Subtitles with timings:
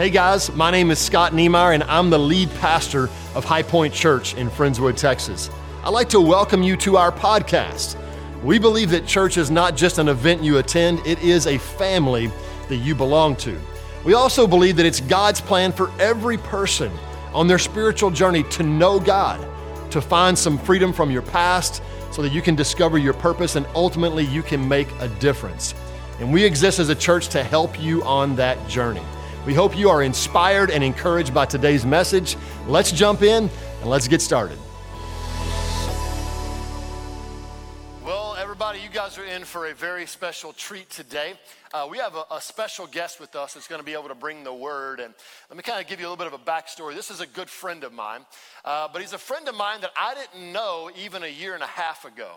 [0.00, 3.92] Hey guys, my name is Scott Niemeyer, and I'm the lead pastor of High Point
[3.92, 5.50] Church in Friendswood, Texas.
[5.84, 8.02] I'd like to welcome you to our podcast.
[8.42, 12.30] We believe that church is not just an event you attend, it is a family
[12.70, 13.60] that you belong to.
[14.02, 16.90] We also believe that it's God's plan for every person
[17.34, 19.46] on their spiritual journey to know God,
[19.90, 23.66] to find some freedom from your past so that you can discover your purpose and
[23.74, 25.74] ultimately you can make a difference.
[26.20, 29.02] And we exist as a church to help you on that journey.
[29.46, 32.36] We hope you are inspired and encouraged by today's message.
[32.66, 33.48] Let's jump in
[33.80, 34.58] and let's get started.
[38.04, 41.34] Well, everybody, you guys are in for a very special treat today.
[41.72, 44.14] Uh, we have a, a, special guest with us that's going to be able to
[44.14, 45.00] bring the word.
[45.00, 45.14] And
[45.48, 46.94] let me kind of give you a little bit of a backstory.
[46.94, 48.20] This is a good friend of mine,
[48.64, 51.62] uh, but he's a friend of mine that I didn't know even a year and
[51.62, 52.32] a half ago.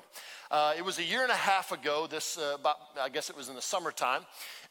[0.51, 3.35] Uh, it was a year and a half ago, this, uh, about, I guess it
[3.35, 4.21] was in the summertime,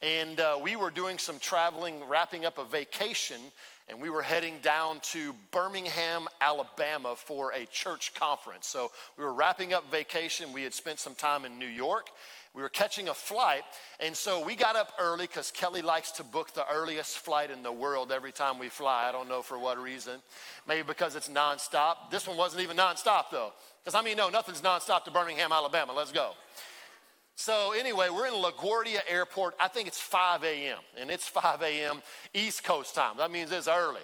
[0.02, 3.40] and uh, we were doing some traveling, wrapping up a vacation,
[3.88, 8.66] and we were heading down to Birmingham, Alabama for a church conference.
[8.66, 10.52] So we were wrapping up vacation.
[10.52, 12.08] We had spent some time in New York.
[12.54, 13.62] We were catching a flight,
[13.98, 17.62] and so we got up early because Kelly likes to book the earliest flight in
[17.62, 19.06] the world every time we fly.
[19.08, 20.20] I don't know for what reason.
[20.68, 22.10] Maybe because it's nonstop.
[22.10, 23.52] This one wasn't even nonstop, though.
[23.82, 25.94] Because I mean, no, nothing's nonstop to Birmingham, Alabama.
[25.94, 26.32] Let's go.
[27.34, 29.54] So, anyway, we're in LaGuardia Airport.
[29.58, 32.02] I think it's 5 a.m., and it's 5 a.m.
[32.34, 33.16] East Coast time.
[33.16, 34.02] That means it's early.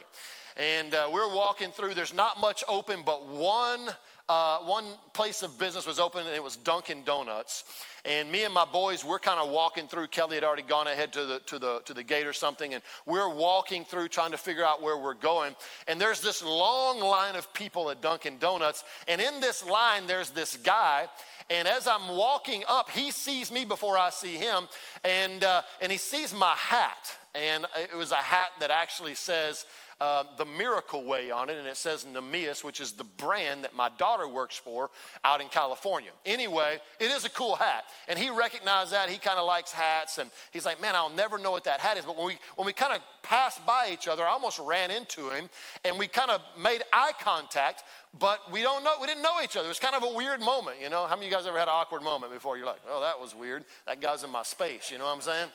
[0.56, 3.90] And uh, we're walking through, there's not much open, but one,
[4.28, 4.84] uh, one
[5.14, 7.64] place of business was open, and it was Dunkin' Donuts.
[8.04, 10.08] And me and my boys, we're kind of walking through.
[10.08, 12.82] Kelly had already gone ahead to the, to, the, to the gate or something, and
[13.06, 15.56] we're walking through trying to figure out where we're going.
[15.86, 18.84] And there's this long line of people at Dunkin' Donuts.
[19.08, 21.08] And in this line, there's this guy.
[21.50, 24.68] And as I'm walking up, he sees me before I see him,
[25.04, 27.16] and, uh, and he sees my hat.
[27.34, 29.64] And it was a hat that actually says,
[30.00, 33.74] uh, the Miracle Way on it, and it says Nemeas, which is the brand that
[33.74, 34.90] my daughter works for
[35.24, 36.10] out in California.
[36.24, 39.10] Anyway, it is a cool hat, and he recognized that.
[39.10, 41.96] He kind of likes hats, and he's like, "Man, I'll never know what that hat
[41.96, 44.90] is." But when we when we kind of passed by each other, I almost ran
[44.90, 45.50] into him,
[45.84, 47.82] and we kind of made eye contact.
[48.18, 48.94] But we don't know.
[49.00, 49.66] We didn't know each other.
[49.66, 51.06] It was kind of a weird moment, you know.
[51.06, 52.56] How many of you guys ever had an awkward moment before?
[52.56, 53.64] You're like, "Oh, that was weird.
[53.86, 55.48] That guy's in my space." You know what I'm saying?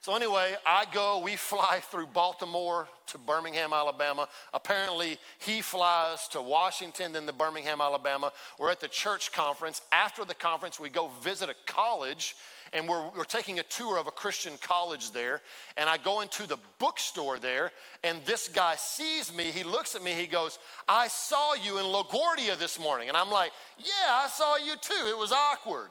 [0.00, 4.28] So, anyway, I go, we fly through Baltimore to Birmingham, Alabama.
[4.54, 8.32] Apparently, he flies to Washington, then to Birmingham, Alabama.
[8.58, 9.82] We're at the church conference.
[9.90, 12.36] After the conference, we go visit a college,
[12.72, 15.40] and we're, we're taking a tour of a Christian college there.
[15.76, 17.72] And I go into the bookstore there,
[18.04, 19.44] and this guy sees me.
[19.44, 23.08] He looks at me, he goes, I saw you in LaGuardia this morning.
[23.08, 25.08] And I'm like, Yeah, I saw you too.
[25.08, 25.88] It was awkward.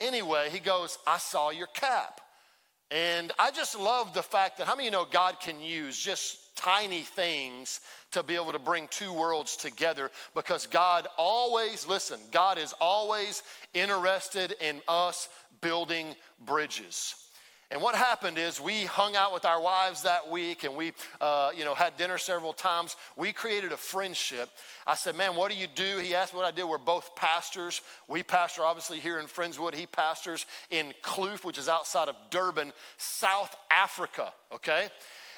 [0.00, 2.20] Anyway, he goes, I saw your cap.
[2.90, 6.56] And I just love the fact that how many you know God can use just
[6.56, 7.80] tiny things
[8.12, 13.42] to be able to bring two worlds together because God always, listen, God is always
[13.74, 15.28] interested in us
[15.60, 16.14] building
[16.46, 17.14] bridges.
[17.70, 21.50] And what happened is we hung out with our wives that week and we, uh,
[21.54, 22.96] you know, had dinner several times.
[23.14, 24.48] We created a friendship.
[24.86, 25.98] I said, man, what do you do?
[25.98, 26.64] He asked what I did.
[26.64, 27.82] We're both pastors.
[28.08, 29.74] We pastor obviously here in Friendswood.
[29.74, 34.88] He pastors in Kloof, which is outside of Durban, South Africa, okay?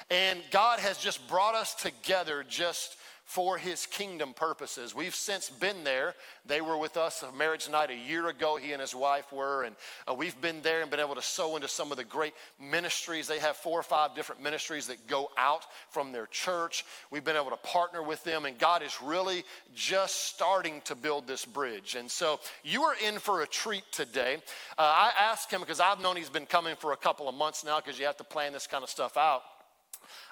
[0.09, 2.95] And God has just brought us together just
[3.31, 4.93] for his kingdom purposes.
[4.93, 6.15] We've since been there.
[6.45, 9.63] They were with us a marriage night a year ago, he and his wife were,
[9.63, 9.73] and
[10.05, 13.29] uh, we've been there and been able to sow into some of the great ministries.
[13.29, 16.83] They have four or five different ministries that go out from their church.
[17.09, 21.25] We've been able to partner with them, and God is really just starting to build
[21.25, 21.95] this bridge.
[21.95, 24.39] And so you are in for a treat today.
[24.77, 27.63] Uh, I asked him because I've known he's been coming for a couple of months
[27.63, 29.43] now because you have to plan this kind of stuff out.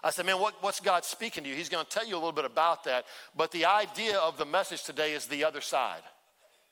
[0.04, 1.56] I said, man, what, what's God speaking to you?
[1.56, 3.06] He's going to tell you a little bit about that.
[3.36, 6.02] But the idea of the message today is the other side.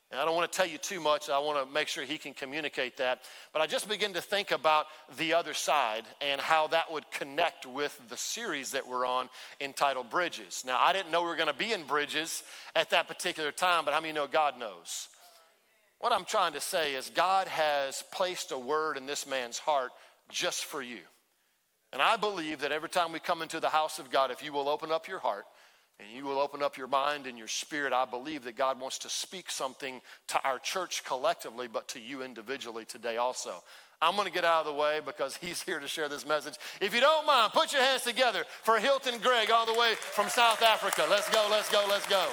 [0.10, 1.30] And I don't want to tell you too much.
[1.30, 3.24] I want to make sure he can communicate that.
[3.52, 4.86] But I just begin to think about
[5.18, 9.30] the other side and how that would connect with the series that we're on
[9.60, 10.64] entitled Bridges.
[10.66, 12.44] Now, I didn't know we were going to be in Bridges
[12.74, 15.10] at that particular time, but how many know God knows?
[16.00, 19.92] What I'm trying to say is God has placed a word in this man's heart
[20.30, 21.00] just for you.
[21.94, 24.52] And I believe that every time we come into the house of God, if you
[24.52, 25.46] will open up your heart
[26.00, 29.00] and you will open up your mind and your spirit, I believe that God wants
[29.00, 33.64] to speak something to our church collectively, but to you individually today also.
[34.02, 36.56] I'm going to get out of the way because he's here to share this message.
[36.82, 40.30] If you don't mind, put your hands together for Hilton Greig, all the way from
[40.30, 41.06] South Africa.
[41.10, 42.28] Let's go, let's go, let's go.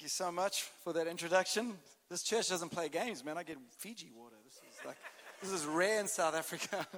[0.00, 1.74] Thank you so much for that introduction.
[2.08, 3.36] This church doesn't play games, man.
[3.36, 4.36] I get Fiji water.
[4.46, 4.96] This is like
[5.42, 6.86] this is rare in South Africa.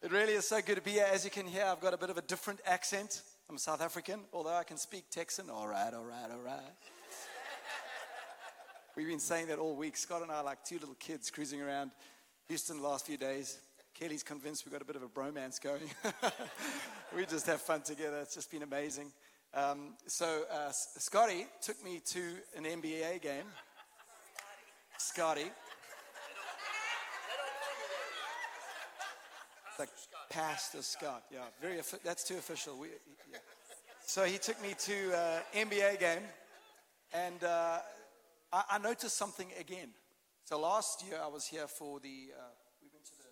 [0.00, 1.08] It really is so good to be here.
[1.12, 3.22] As you can hear, I've got a bit of a different accent.
[3.50, 5.50] I'm South African, although I can speak Texan.
[5.50, 6.60] All right, all right, all right.
[8.96, 9.96] We've been saying that all week.
[9.96, 11.90] Scott and I are like two little kids cruising around
[12.46, 13.58] Houston the last few days.
[13.98, 15.90] Kelly's convinced we've got a bit of a bromance going.
[17.16, 18.18] we just have fun together.
[18.20, 19.10] It's just been amazing.
[19.54, 22.20] Um, so, uh, Scotty took me to
[22.56, 23.46] an NBA game.
[24.98, 25.50] Scotty.
[29.78, 29.88] Like
[30.30, 31.24] Pastor Scott.
[31.30, 31.80] Yeah, very.
[32.02, 32.78] That's too official.
[32.78, 33.38] We, yeah.
[34.06, 36.22] So he took me to uh, NBA game,
[37.12, 37.78] and uh,
[38.52, 39.88] I, I, noticed something again.
[40.44, 42.30] So last year I was here for the.
[42.38, 42.42] Uh,
[42.80, 43.24] we went to the,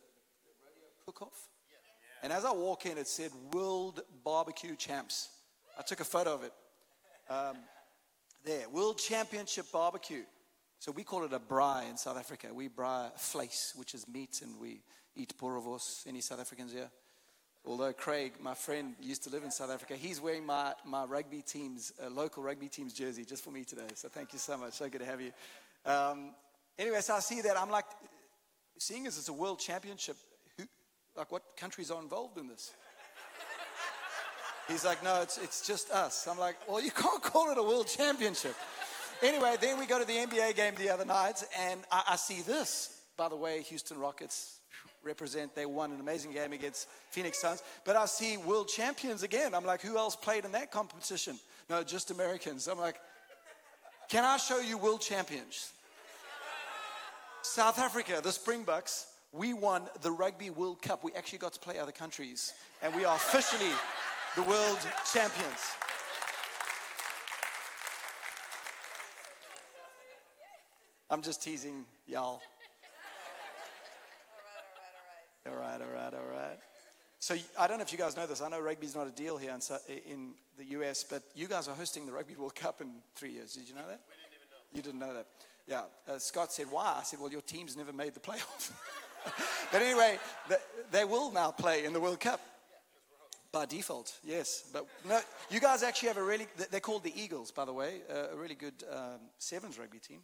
[0.44, 1.49] the rodeo cook-off,
[2.22, 5.28] and as I walk in, it said World Barbecue Champs.
[5.79, 6.53] I took a photo of it.
[7.29, 7.56] Um,
[8.44, 10.23] there, World Championship Barbecue.
[10.79, 12.49] So we call it a braai in South Africa.
[12.53, 14.82] We braai vleis, which is meat, and we
[15.17, 16.06] eat boerewors.
[16.06, 16.91] Any South Africans here?
[17.67, 21.41] Although Craig, my friend, used to live in South Africa, he's wearing my, my rugby
[21.41, 23.88] team's, uh, local rugby team's jersey just for me today.
[23.94, 24.75] So thank you so much.
[24.75, 25.32] So good to have you.
[25.87, 26.35] Um,
[26.79, 27.59] anyway, so I see that.
[27.59, 27.87] I'm like,
[28.79, 30.17] seeing as it's a world championship,
[30.59, 30.65] who,
[31.17, 32.73] like what countries are involved in this?
[34.69, 36.26] He's like, no, it's, it's just us.
[36.26, 38.55] I'm like, well, you can't call it a world championship.
[39.22, 42.40] anyway, then we go to the NBA game the other night, and I, I see
[42.43, 43.00] this.
[43.16, 44.58] By the way, Houston Rockets
[45.05, 45.55] represent.
[45.55, 47.62] They won an amazing game against Phoenix Suns.
[47.84, 49.55] But I see world champions again.
[49.55, 51.38] I'm like, who else played in that competition?
[51.69, 52.67] No, just Americans.
[52.67, 52.96] I'm like,
[54.08, 55.72] can I show you world champions?
[57.43, 61.05] South Africa, the Springboks, we won the Rugby World Cup.
[61.05, 63.70] We actually got to play other countries, and we are officially
[64.36, 64.78] the world
[65.12, 65.60] champions.
[71.08, 72.42] I'm just teasing y'all.
[75.46, 76.58] All right, all right, all right.
[77.20, 78.42] So I don't know if you guys know this.
[78.42, 79.54] I know rugby's not a deal here
[79.88, 83.31] in, in the US, but you guys are hosting the Rugby World Cup in three
[83.31, 83.54] years.
[83.54, 84.00] Did you know that?
[84.08, 84.76] We didn't even know.
[84.76, 85.26] You didn't know that.
[85.66, 86.12] Yeah.
[86.12, 86.96] Uh, Scott said, why?
[86.98, 88.72] I said, well, your team's never made the playoffs.
[89.72, 90.58] but anyway, the,
[90.90, 92.40] they will now play in the World Cup.
[93.55, 94.65] By default, yes.
[94.73, 98.01] But no, you guys actually have a really, they're called the Eagles, by the way,
[98.11, 100.23] uh, a really good um, sevens rugby team.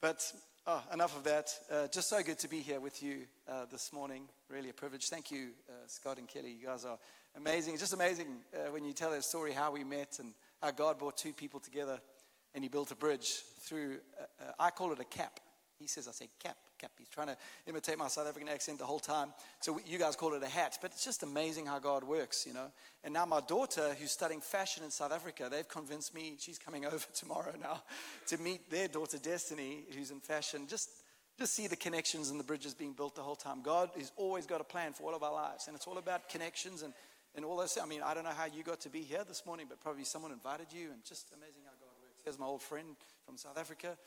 [0.00, 0.32] But
[0.66, 1.50] Oh, enough of that.
[1.70, 4.22] Uh, just so good to be here with you uh, this morning.
[4.48, 5.10] Really a privilege.
[5.10, 6.56] Thank you, uh, Scott and Kelly.
[6.58, 6.96] You guys are
[7.36, 7.74] amazing.
[7.74, 10.32] It's just amazing uh, when you tell that story how we met and
[10.62, 12.00] how God brought two people together
[12.54, 15.38] and He built a bridge through, uh, I call it a cap.
[15.84, 16.92] He says, I say cap, cap.
[16.96, 17.36] He's trying to
[17.66, 19.34] imitate my South African accent the whole time.
[19.60, 20.78] So you guys call it a hat.
[20.80, 22.68] But it's just amazing how God works, you know.
[23.04, 26.86] And now my daughter, who's studying fashion in South Africa, they've convinced me, she's coming
[26.86, 27.82] over tomorrow now,
[28.28, 30.66] to meet their daughter Destiny, who's in fashion.
[30.66, 30.88] Just,
[31.38, 33.60] just see the connections and the bridges being built the whole time.
[33.62, 35.66] God has always got a plan for all of our lives.
[35.66, 36.94] And it's all about connections and,
[37.36, 37.76] and all those.
[37.76, 40.04] I mean, I don't know how you got to be here this morning, but probably
[40.04, 40.92] someone invited you.
[40.92, 42.22] And just amazing how God works.
[42.24, 42.96] Here's my old friend
[43.26, 43.98] from South Africa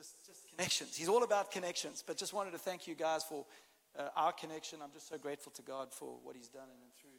[0.00, 0.96] just, just connections.
[0.96, 2.02] He's all about connections.
[2.06, 3.44] But just wanted to thank you guys for
[3.98, 4.78] uh, our connection.
[4.82, 7.18] I'm just so grateful to God for what He's done in and through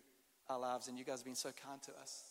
[0.50, 0.88] our lives.
[0.88, 2.24] And you guys have been so kind to us.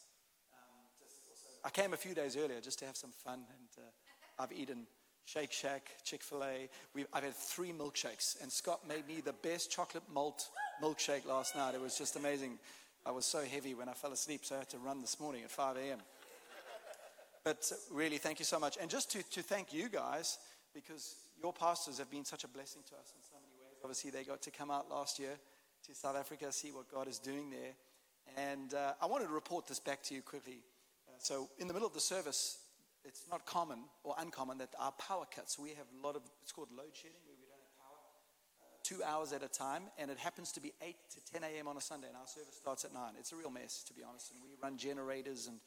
[0.53, 3.35] Um, also, I came a few days earlier just to have some fun.
[3.35, 4.87] And uh, I've eaten
[5.25, 6.69] Shake Shack, Chick fil A.
[7.13, 8.43] I've had three milkshakes.
[8.43, 10.49] And Scott made me the best chocolate malt
[10.83, 11.75] milkshake last night.
[11.75, 12.59] It was just amazing.
[13.07, 15.43] I was so heavy when I fell asleep, so I had to run this morning
[15.43, 16.01] at 5 a.m.
[17.45, 18.77] But really, thank you so much.
[18.81, 20.39] And just to, to thank you guys,
[20.75, 23.81] because your pastors have been such a blessing to us in so many ways.
[23.83, 25.39] Obviously, they got to come out last year
[25.87, 27.73] to South Africa, see what God is doing there.
[28.37, 30.61] And uh, I wanted to report this back to you quickly.
[31.09, 32.59] Uh, so, in the middle of the service,
[33.05, 35.59] it's not common or uncommon that our power cuts.
[35.59, 37.99] We have a lot of, it's called load shedding, where we don't have power
[38.61, 39.85] uh, two hours at a time.
[39.99, 41.67] And it happens to be 8 to 10 a.m.
[41.67, 43.03] on a Sunday, and our service starts at 9.
[43.19, 44.31] It's a real mess, to be honest.
[44.33, 45.59] And we run generators and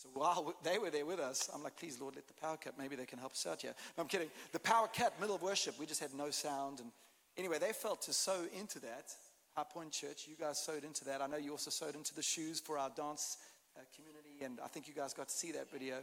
[0.00, 2.78] so while they were there with us, I'm like, please, Lord, let the power cut.
[2.78, 3.74] Maybe they can help us out here.
[3.98, 4.30] No, I'm kidding.
[4.52, 6.80] The power cut, middle of worship, we just had no sound.
[6.80, 6.90] And
[7.36, 9.12] anyway, they felt to sow into that.
[9.54, 11.20] High Point Church, you guys sowed into that.
[11.20, 13.36] I know you also sowed into the shoes for our dance
[13.76, 15.96] uh, community, and I think you guys got to see that video.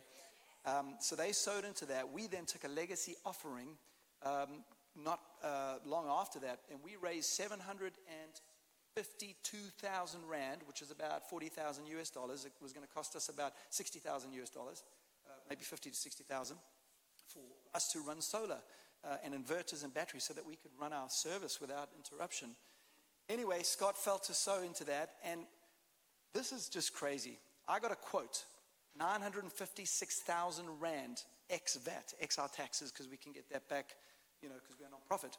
[0.63, 2.11] Um, so they sowed into that.
[2.13, 3.69] We then took a legacy offering
[4.23, 4.63] um,
[4.95, 8.31] not uh, long after that, and we raised 700 and
[8.97, 12.45] 52,000 Rand, which is about 40,000 US dollars.
[12.45, 14.83] It was going to cost us about 60,000 US dollars,
[15.27, 16.57] uh, maybe 50 to 60,000
[17.27, 17.41] for
[17.75, 18.57] us to run solar
[19.03, 22.55] uh, and inverters and batteries so that we could run our service without interruption.
[23.29, 25.41] Anyway, Scott felt to sow into that, and
[26.33, 27.37] this is just crazy.
[27.67, 28.45] I got a quote
[28.97, 33.95] 956,000 Rand ex VAT, ex our taxes, because we can get that back,
[34.41, 35.37] you know, because we're a non-profit.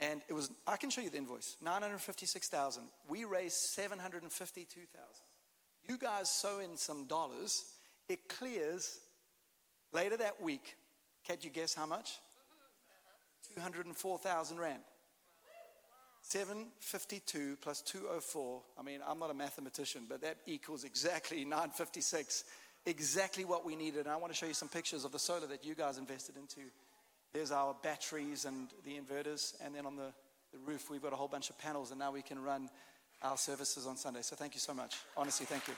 [0.00, 2.84] And it was, I can show you the invoice, 956,000.
[3.08, 4.98] We raised 752,000.
[5.88, 7.64] You guys sew in some dollars,
[8.08, 8.98] it clears
[9.92, 10.76] later that week.
[11.26, 12.18] Can you guess how much?
[13.54, 14.82] 204,000 Rand.
[16.22, 18.62] 752 plus 204.
[18.78, 22.44] I mean, I'm not a mathematician, but that equals exactly 956.
[22.86, 24.00] Exactly what we needed.
[24.00, 26.36] And I want to show you some pictures of the solar that you guys invested
[26.36, 26.60] into.
[27.32, 29.54] There's our batteries and the inverters.
[29.64, 30.12] And then on the,
[30.52, 31.90] the roof, we've got a whole bunch of panels.
[31.90, 32.68] And now we can run
[33.22, 34.22] our services on Sunday.
[34.22, 34.96] So thank you so much.
[35.16, 35.74] Honestly, thank you.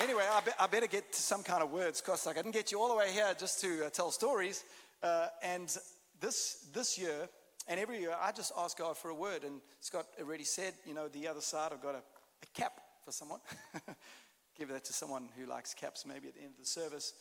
[0.00, 2.54] Anyway, I, be, I better get to some kind of words because like, I didn't
[2.54, 4.64] get you all the way here just to uh, tell stories.
[5.02, 5.76] Uh, and
[6.20, 7.28] this, this year,
[7.66, 9.42] and every year, I just ask God for a word.
[9.44, 13.10] And Scott already said, you know, the other side, I've got a, a cap for
[13.10, 13.40] someone.
[14.58, 17.12] Give that to someone who likes caps maybe at the end of the service.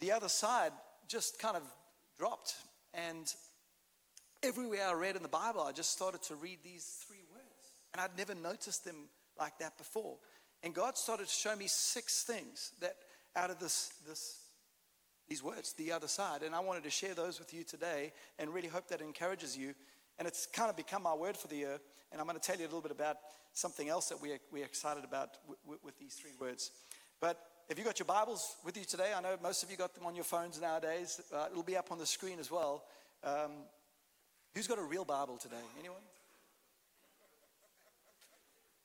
[0.00, 0.72] The other side
[1.08, 1.62] just kind of
[2.18, 2.54] dropped.
[2.94, 3.32] And
[4.42, 7.44] everywhere I read in the Bible, I just started to read these three words.
[7.92, 10.16] And I'd never noticed them like that before.
[10.62, 12.96] And God started to show me six things that
[13.36, 14.38] out of this, this
[15.28, 16.42] these words, the other side.
[16.42, 19.74] And I wanted to share those with you today and really hope that encourages you.
[20.18, 21.80] And it's kind of become our word for the year.
[22.14, 23.16] And I'm going to tell you a little bit about
[23.54, 25.30] something else that we're, we're excited about
[25.64, 26.70] w- with these three words.
[27.20, 27.36] But
[27.68, 29.10] have you got your Bibles with you today?
[29.16, 31.20] I know most of you got them on your phones nowadays.
[31.34, 32.84] Uh, it'll be up on the screen as well.
[33.24, 33.50] Um,
[34.54, 35.56] who's got a real Bible today?
[35.76, 36.02] Anyone?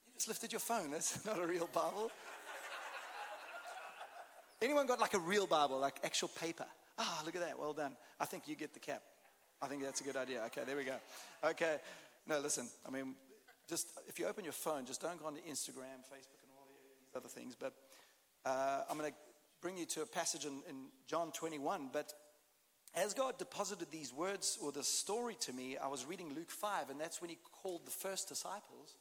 [0.08, 0.90] You just lifted your phone.
[0.90, 2.10] That's not a real Bible.
[4.60, 6.66] Anyone got like a real Bible, like actual paper?
[6.98, 7.60] Ah, oh, look at that.
[7.60, 7.96] Well done.
[8.20, 9.04] I think you get the cap.
[9.62, 10.42] I think that's a good idea.
[10.48, 10.96] Okay, there we go.
[11.44, 11.78] Okay.
[12.30, 13.16] No, listen, I mean,
[13.68, 16.68] just if you open your phone, just don't go on to Instagram, Facebook, and all
[16.70, 17.56] these other things.
[17.60, 17.74] But
[18.46, 19.18] uh, I'm going to
[19.64, 21.90] bring you to a passage in, in John 21.
[21.92, 22.14] But
[22.94, 26.92] as God deposited these words or the story to me, I was reading Luke 5,
[26.92, 28.96] and that's when he called the first disciples.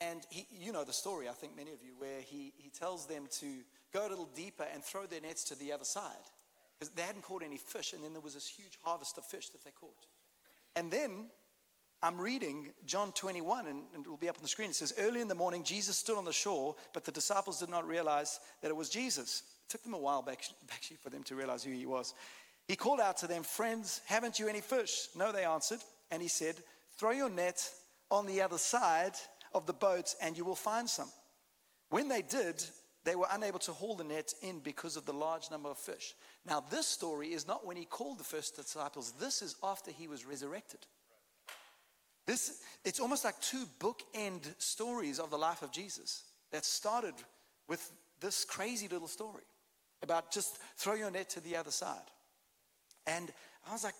[0.00, 3.06] And he, you know the story, I think many of you, where he, he tells
[3.06, 3.46] them to
[3.92, 6.30] go a little deeper and throw their nets to the other side.
[6.78, 9.48] Because they hadn't caught any fish, and then there was this huge harvest of fish
[9.48, 10.06] that they caught.
[10.76, 11.26] And then
[12.04, 14.70] I'm reading John 21, and, and it will be up on the screen.
[14.70, 17.68] It says, Early in the morning, Jesus stood on the shore, but the disciples did
[17.68, 19.44] not realize that it was Jesus.
[19.66, 20.42] It took them a while back,
[20.72, 22.14] actually for them to realize who he was.
[22.66, 25.08] He called out to them, Friends, haven't you any fish?
[25.14, 25.80] No, they answered.
[26.10, 26.56] And he said,
[26.98, 27.70] Throw your net
[28.10, 29.14] on the other side
[29.54, 31.08] of the boat, and you will find some.
[31.90, 32.64] When they did,
[33.04, 36.14] they were unable to haul the net in because of the large number of fish.
[36.46, 40.08] Now, this story is not when he called the first disciples, this is after he
[40.08, 40.80] was resurrected.
[42.26, 47.14] This, it's almost like two bookend stories of the life of Jesus that started
[47.68, 49.42] with this crazy little story
[50.02, 52.10] about just throw your net to the other side.
[53.06, 53.32] And
[53.68, 53.94] I was like,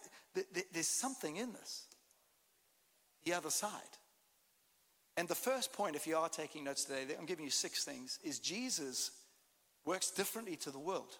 [0.73, 1.87] there's something in this.
[3.25, 3.71] The other side.
[5.17, 8.19] And the first point, if you are taking notes today, I'm giving you six things,
[8.25, 9.11] is Jesus
[9.85, 11.19] works differently to the world.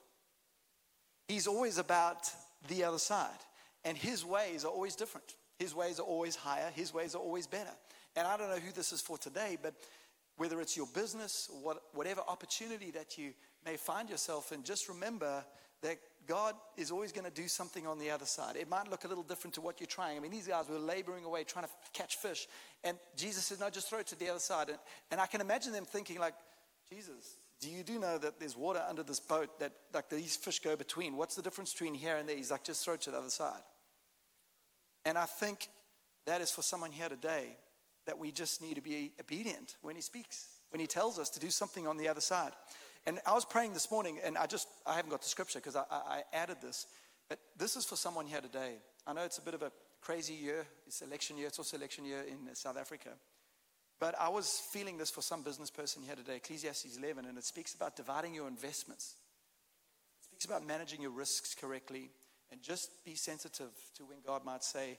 [1.29, 2.31] He's always about
[2.69, 3.29] the other side,
[3.85, 5.35] and his ways are always different.
[5.59, 7.71] His ways are always higher, his ways are always better.
[8.17, 9.75] And I don't know who this is for today, but
[10.37, 13.33] whether it's your business, what, whatever opportunity that you
[13.65, 15.45] may find yourself in, just remember
[15.83, 18.57] that God is always going to do something on the other side.
[18.57, 20.17] It might look a little different to what you're trying.
[20.17, 22.47] I mean, these guys were laboring away trying to catch fish.
[22.85, 24.69] And Jesus says, no, just throw it to the other side.
[24.69, 24.79] And,
[25.11, 26.35] and I can imagine them thinking, like,
[26.89, 30.61] Jesus, do you do know that there's water under this boat that like these fish
[30.61, 31.17] go between?
[31.17, 32.37] What's the difference between here and there?
[32.37, 33.61] He's like, just throw it to the other side.
[35.05, 35.69] And I think
[36.27, 37.57] that is for someone here today
[38.07, 41.41] that we just need to be obedient when he speaks, when he tells us to
[41.41, 42.53] do something on the other side.
[43.07, 45.77] And I was praying this morning, and I just, I haven't got the scripture because
[45.77, 46.87] I, I, added this.
[47.29, 48.75] But this is for someone here today.
[49.07, 50.67] I know it's a bit of a crazy year.
[50.87, 51.49] It's election year.
[51.49, 53.11] It's also election year in South Africa.
[53.99, 57.45] But I was feeling this for some business person here today, Ecclesiastes 11, and it
[57.45, 59.15] speaks about dividing your investments.
[60.21, 62.11] It speaks about managing your risks correctly
[62.53, 64.99] and just be sensitive to when God might say,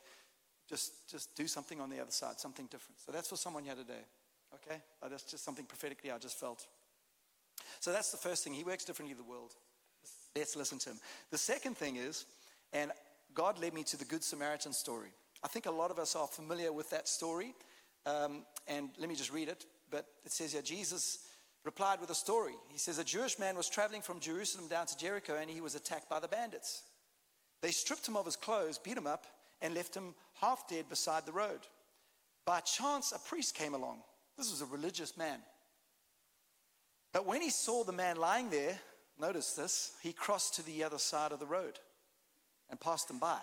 [0.67, 2.99] just, just do something on the other side, something different.
[2.99, 4.03] So that's for someone here today.
[4.55, 4.81] Okay?
[5.07, 6.65] That's just something prophetically I just felt.
[7.79, 8.53] So that's the first thing.
[8.53, 9.53] He works differently the world.
[10.35, 10.97] Let's listen to him.
[11.31, 12.25] The second thing is,
[12.73, 12.91] and
[13.35, 15.09] God led me to the Good Samaritan story.
[15.43, 17.53] I think a lot of us are familiar with that story.
[18.05, 19.65] Um, and let me just read it.
[19.91, 21.19] But it says here Jesus
[21.63, 22.55] replied with a story.
[22.69, 25.75] He says, A Jewish man was traveling from Jerusalem down to Jericho and he was
[25.75, 26.83] attacked by the bandits.
[27.63, 29.25] They stripped him of his clothes, beat him up,
[29.61, 31.61] and left him half dead beside the road.
[32.45, 34.01] By chance, a priest came along.
[34.37, 35.39] This was a religious man
[37.13, 38.77] But when he saw the man lying there,
[39.19, 41.79] notice this, he crossed to the other side of the road
[42.69, 43.39] and passed them by.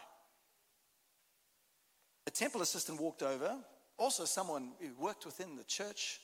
[2.26, 3.56] The temple assistant walked over,
[3.96, 6.20] also someone who worked within the church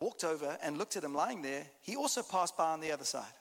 [0.00, 1.66] walked over and looked at him lying there.
[1.82, 3.34] He also passed by on the other side.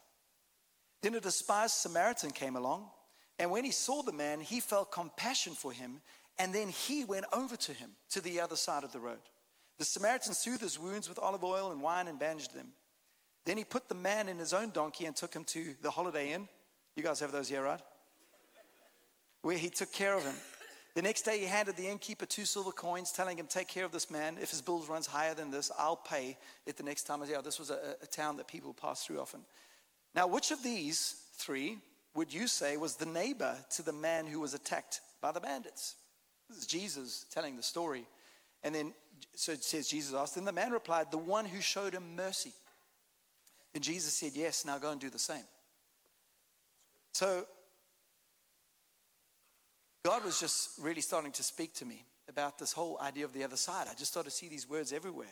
[1.01, 2.89] Then a despised Samaritan came along,
[3.37, 6.01] and when he saw the man, he felt compassion for him,
[6.37, 9.19] and then he went over to him to the other side of the road.
[9.77, 12.67] The Samaritan soothed his wounds with olive oil and wine and bandaged them.
[13.45, 16.33] Then he put the man in his own donkey and took him to the Holiday
[16.33, 16.47] Inn.
[16.95, 17.79] You guys have those here, right?
[19.41, 20.35] Where he took care of him.
[20.95, 23.91] The next day, he handed the innkeeper two silver coins, telling him, Take care of
[23.91, 24.37] this man.
[24.41, 27.29] If his bills runs higher than this, I'll pay it the next time I was
[27.29, 27.41] here.
[27.41, 29.41] This was a, a town that people passed through often.
[30.15, 31.77] Now, which of these three
[32.15, 35.95] would you say was the neighbor to the man who was attacked by the bandits?
[36.49, 38.05] This is Jesus telling the story.
[38.63, 38.93] And then,
[39.35, 42.53] so it says, Jesus asked, and the man replied, The one who showed him mercy.
[43.73, 45.43] And Jesus said, Yes, now go and do the same.
[47.13, 47.45] So,
[50.03, 53.43] God was just really starting to speak to me about this whole idea of the
[53.43, 53.87] other side.
[53.89, 55.27] I just started to see these words everywhere.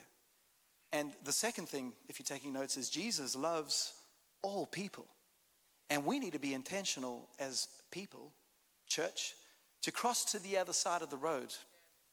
[0.91, 3.93] And the second thing, if you're taking notes, is Jesus loves
[4.41, 5.06] all people.
[5.89, 8.32] And we need to be intentional as people,
[8.88, 9.34] church,
[9.84, 11.53] to cross to the other side of the road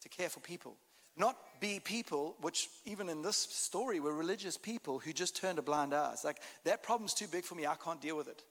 [0.03, 0.77] to care for people.
[1.17, 5.63] Not be people, which even in this story were religious people who just turned a
[5.63, 6.11] blind eye.
[6.13, 8.43] It's like, that problem's too big for me, I can't deal with it.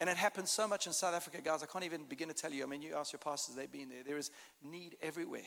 [0.00, 1.62] And it happens so much in South Africa, guys.
[1.62, 2.64] I can't even begin to tell you.
[2.64, 4.02] I mean, you ask your pastors, they've been there.
[4.04, 4.30] There is
[4.64, 5.42] need everywhere.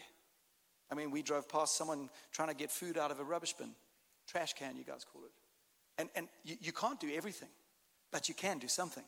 [0.92, 3.72] I mean, we drove past someone trying to get food out of a rubbish bin,
[4.28, 5.32] trash can, you guys call it.
[5.98, 7.50] And, and you, you can't do everything,
[8.16, 9.04] but you can do something.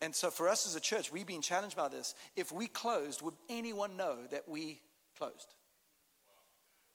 [0.00, 2.16] And so for us as a church, we've been challenged by this.
[2.34, 4.80] If we closed, would anyone know that we
[5.16, 5.54] closed?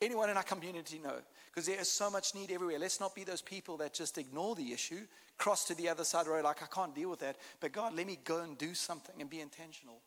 [0.01, 1.19] Anyone in our community know?
[1.45, 2.77] Because there is so much need everywhere.
[2.77, 4.99] Let's not be those people that just ignore the issue,
[5.37, 7.37] cross to the other side of the road like, I can't deal with that.
[7.61, 10.01] But God, let me go and do something and be intentional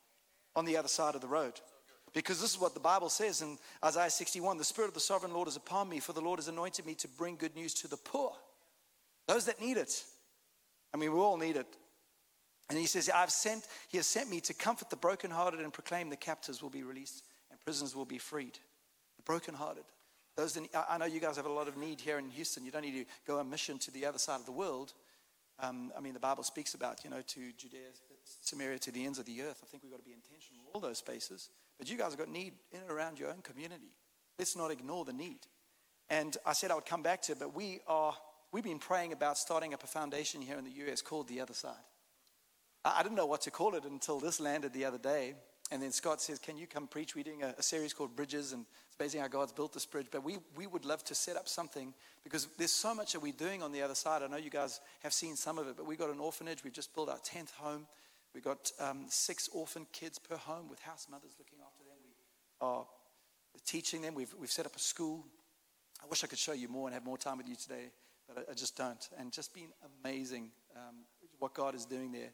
[0.54, 1.54] on the other side of the road.
[2.12, 5.32] Because this is what the Bible says in Isaiah 61 The Spirit of the sovereign
[5.32, 7.88] Lord is upon me, for the Lord has anointed me to bring good news to
[7.88, 8.32] the poor,
[9.26, 10.04] those that need it.
[10.92, 11.66] I mean, we all need it.
[12.68, 16.08] And he says, I've sent, He has sent me to comfort the brokenhearted and proclaim
[16.08, 18.58] the captives will be released and prisoners will be freed.
[19.16, 19.84] The brokenhearted.
[20.36, 22.64] Those I know you guys have a lot of need here in Houston.
[22.64, 24.94] You don't need to go on mission to the other side of the world.
[25.58, 27.80] Um, I mean, the Bible speaks about, you know, to Judea,
[28.40, 29.60] Samaria, to the ends of the earth.
[29.62, 31.50] I think we've got to be intentional in all those spaces.
[31.78, 33.92] But you guys have got need in and around your own community.
[34.38, 35.40] Let's not ignore the need.
[36.08, 38.14] And I said I would come back to it, but we are,
[38.52, 41.54] we've been praying about starting up a foundation here in the US called The Other
[41.54, 41.74] Side.
[42.84, 45.34] I didn't know what to call it until this landed the other day.
[45.70, 47.14] And then Scott says, Can you come preach?
[47.14, 50.08] We're doing a, a, series called Bridges, and it's amazing how God's built this bridge.
[50.10, 53.32] But we, we would love to set up something because there's so much that we're
[53.32, 54.22] doing on the other side.
[54.22, 56.64] I know you guys have seen some of it, but we've got an orphanage.
[56.64, 57.86] We've just built our 10th home.
[58.34, 61.96] We've got um, six orphan kids per home with house mothers looking after them.
[62.02, 62.84] We are
[63.64, 64.14] teaching them.
[64.14, 65.24] We've, we've set up a school.
[66.02, 67.90] I wish I could show you more and have more time with you today,
[68.36, 69.08] I, I just don't.
[69.18, 69.70] And just been
[70.02, 71.04] amazing um,
[71.38, 72.30] what God is doing there.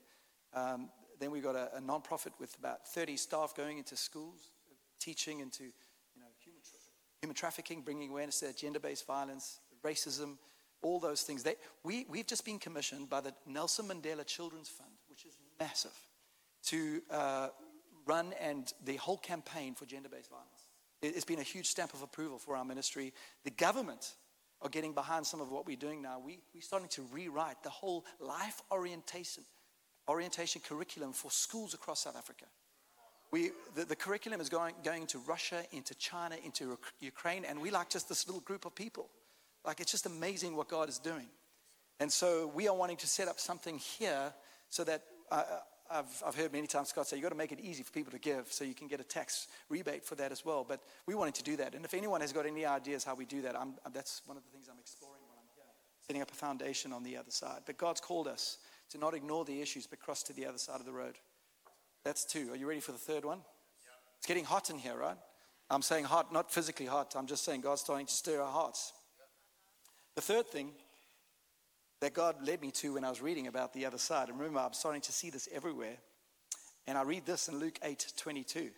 [0.55, 4.51] Um, then we've got a, a non-profit with about 30 staff going into schools,
[5.01, 6.79] teaching into you know, human, tra-
[7.23, 10.37] human trafficking, bringing awareness to gender-based violence, racism,
[10.83, 11.43] all those things.
[11.43, 11.55] They,
[11.85, 15.99] we, we've just been commissioned by the Nelson Mandela Children's Fund, which is massive,
[16.67, 17.49] to uh,
[18.07, 20.69] run and the whole campaign for gender-based violence.
[21.03, 23.13] It, it's been a huge stamp of approval for our ministry.
[23.45, 24.15] The government
[24.63, 26.19] are getting behind some of what we're doing now.
[26.25, 29.45] We, we're starting to rewrite the whole life orientation
[30.09, 32.45] orientation curriculum for schools across South Africa.
[33.33, 37.71] We, the, the curriculum is going, going into Russia, into China, into Ukraine, and we
[37.71, 39.09] like just this little group of people.
[39.65, 41.27] Like, it's just amazing what God is doing.
[41.99, 44.33] And so we are wanting to set up something here
[44.69, 45.43] so that uh,
[45.91, 48.13] I've, I've heard many times Scott say, you've got to make it easy for people
[48.13, 50.65] to give so you can get a tax rebate for that as well.
[50.69, 51.75] But we wanted to do that.
[51.75, 54.43] And if anyone has got any ideas how we do that, I'm, that's one of
[54.45, 55.65] the things I'm exploring while I'm here,
[56.07, 57.61] setting up a foundation on the other side.
[57.67, 58.59] But God's called us
[58.91, 61.15] to not ignore the issues but cross to the other side of the road.
[62.05, 62.53] That's two.
[62.53, 63.41] Are you ready for the third one?
[64.19, 65.17] It's getting hot in here, right?
[65.71, 67.15] I'm saying hot, not physically hot.
[67.17, 68.93] I'm just saying God's starting to stir our hearts.
[70.15, 70.71] The third thing
[72.01, 74.61] that God led me to when I was reading about the other side, and remember,
[74.61, 75.97] I'm starting to see this everywhere.
[76.87, 78.71] And I read this in Luke 8 22.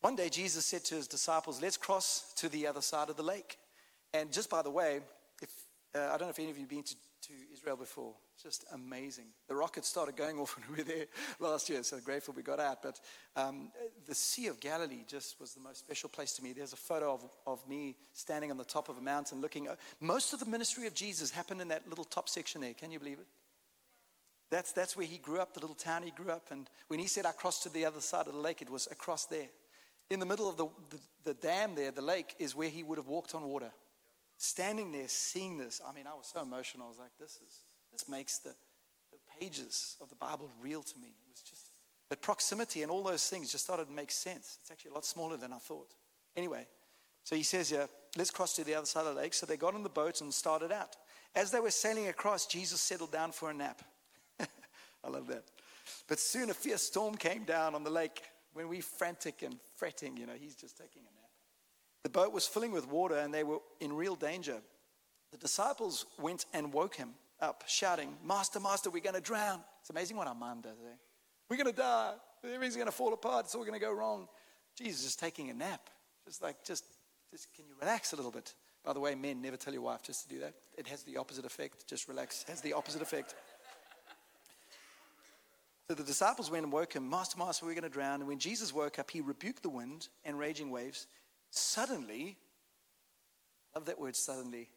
[0.00, 3.22] One day, Jesus said to his disciples, Let's cross to the other side of the
[3.22, 3.58] lake.
[4.14, 5.00] And just by the way,
[5.42, 5.50] if,
[5.94, 6.94] uh, I don't know if any of you have been to,
[7.28, 8.14] to Israel before.
[8.42, 9.26] Just amazing.
[9.48, 11.06] The rockets started going off when we were there
[11.40, 12.82] last year, so grateful we got out.
[12.82, 12.98] But
[13.36, 13.70] um,
[14.06, 16.54] the Sea of Galilee just was the most special place to me.
[16.54, 19.68] There's a photo of, of me standing on the top of a mountain looking.
[20.00, 22.72] Most of the ministry of Jesus happened in that little top section there.
[22.72, 23.26] Can you believe it?
[24.50, 26.46] That's, that's where he grew up, the little town he grew up.
[26.50, 28.88] And when he said, I crossed to the other side of the lake, it was
[28.90, 29.48] across there.
[30.08, 32.96] In the middle of the, the, the dam there, the lake, is where he would
[32.96, 33.70] have walked on water.
[34.38, 36.86] Standing there, seeing this, I mean, I was so emotional.
[36.86, 38.54] I was like, this is, this makes the,
[39.10, 41.08] the pages of the Bible real to me.
[41.08, 41.70] It was just,
[42.08, 44.58] but proximity and all those things just started to make sense.
[44.60, 45.92] It's actually a lot smaller than I thought.
[46.36, 46.68] Anyway,
[47.24, 49.34] so he says here, let's cross to the other side of the lake.
[49.34, 50.96] So they got on the boat and started out.
[51.34, 53.82] As they were sailing across, Jesus settled down for a nap.
[54.40, 55.44] I love that.
[56.06, 58.22] But soon a fierce storm came down on the lake.
[58.52, 61.17] When we frantic and fretting, you know, he's just taking a nap.
[62.08, 64.62] The boat was filling with water and they were in real danger.
[65.30, 69.60] The disciples went and woke him up, shouting, Master, Master, we're going to drown.
[69.82, 70.96] It's amazing what our mind does, eh?
[71.50, 72.14] We're going to die.
[72.42, 73.44] Everything's going to fall apart.
[73.44, 74.26] It's all going to go wrong.
[74.74, 75.90] Jesus is taking a nap.
[76.24, 76.86] Just like, just,
[77.30, 78.54] just, can you relax a little bit?
[78.82, 80.54] By the way, men, never tell your wife just to do that.
[80.78, 81.86] It has the opposite effect.
[81.86, 82.40] Just relax.
[82.44, 83.34] It has the opposite effect.
[85.88, 88.20] So the disciples went and woke him, Master, Master, we're going to drown.
[88.20, 91.06] And when Jesus woke up, he rebuked the wind and raging waves.
[91.50, 92.36] Suddenly,
[93.74, 94.68] love that word suddenly.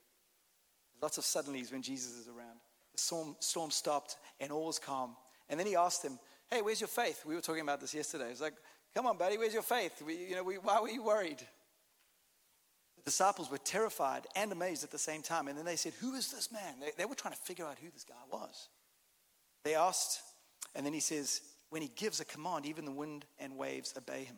[1.02, 2.60] Lots of suddenlies when Jesus is around.
[2.94, 5.16] The storm, storm stopped and all was calm.
[5.50, 7.24] And then he asked him, Hey, where's your faith?
[7.26, 8.30] We were talking about this yesterday.
[8.30, 8.54] It's like,
[8.94, 10.02] Come on, buddy, where's your faith?
[10.06, 11.40] We, you know, we, why were you worried?
[12.98, 15.48] The disciples were terrified and amazed at the same time.
[15.48, 16.76] And then they said, Who is this man?
[16.80, 18.68] They, they were trying to figure out who this guy was.
[19.64, 20.22] They asked
[20.76, 24.24] and then he says, when he gives a command, even the wind and waves obey
[24.24, 24.38] him.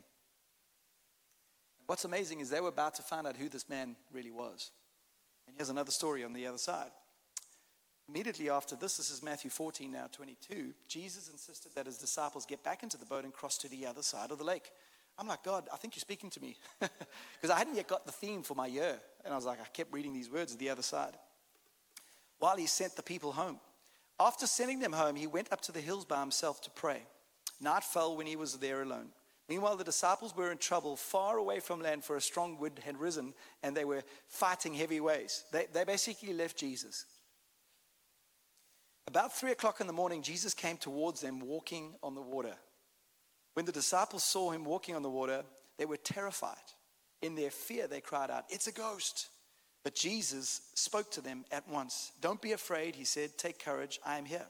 [1.85, 4.71] What's amazing is they were about to find out who this man really was.
[5.47, 6.91] And here's another story on the other side.
[8.09, 12.63] Immediately after this, this is Matthew 14, now 22, Jesus insisted that his disciples get
[12.63, 14.71] back into the boat and cross to the other side of the lake.
[15.17, 16.57] I'm like, God, I think you're speaking to me.
[17.35, 18.97] Because I hadn't yet got the theme for my year.
[19.25, 21.17] And I was like, I kept reading these words, the other side.
[22.39, 23.59] While he sent the people home.
[24.17, 27.03] After sending them home, he went up to the hills by himself to pray.
[27.59, 29.09] Night fell when he was there alone.
[29.49, 32.97] Meanwhile, the disciples were in trouble far away from land, for a strong wind had
[32.97, 35.43] risen and they were fighting heavy waves.
[35.51, 37.05] They, they basically left Jesus.
[39.07, 42.55] About three o'clock in the morning, Jesus came towards them walking on the water.
[43.53, 45.43] When the disciples saw him walking on the water,
[45.77, 46.55] they were terrified.
[47.21, 49.27] In their fear, they cried out, It's a ghost.
[49.83, 52.13] But Jesus spoke to them at once.
[52.21, 53.37] Don't be afraid, he said.
[53.37, 53.99] Take courage.
[54.05, 54.47] I am here.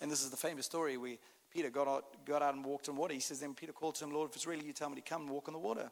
[0.00, 1.16] And this is the famous story where
[1.54, 3.14] Peter got out, got out and walked on water.
[3.14, 5.00] He says, Then Peter called to him, Lord, if it's really you, tell me to
[5.00, 5.90] come and walk on the water.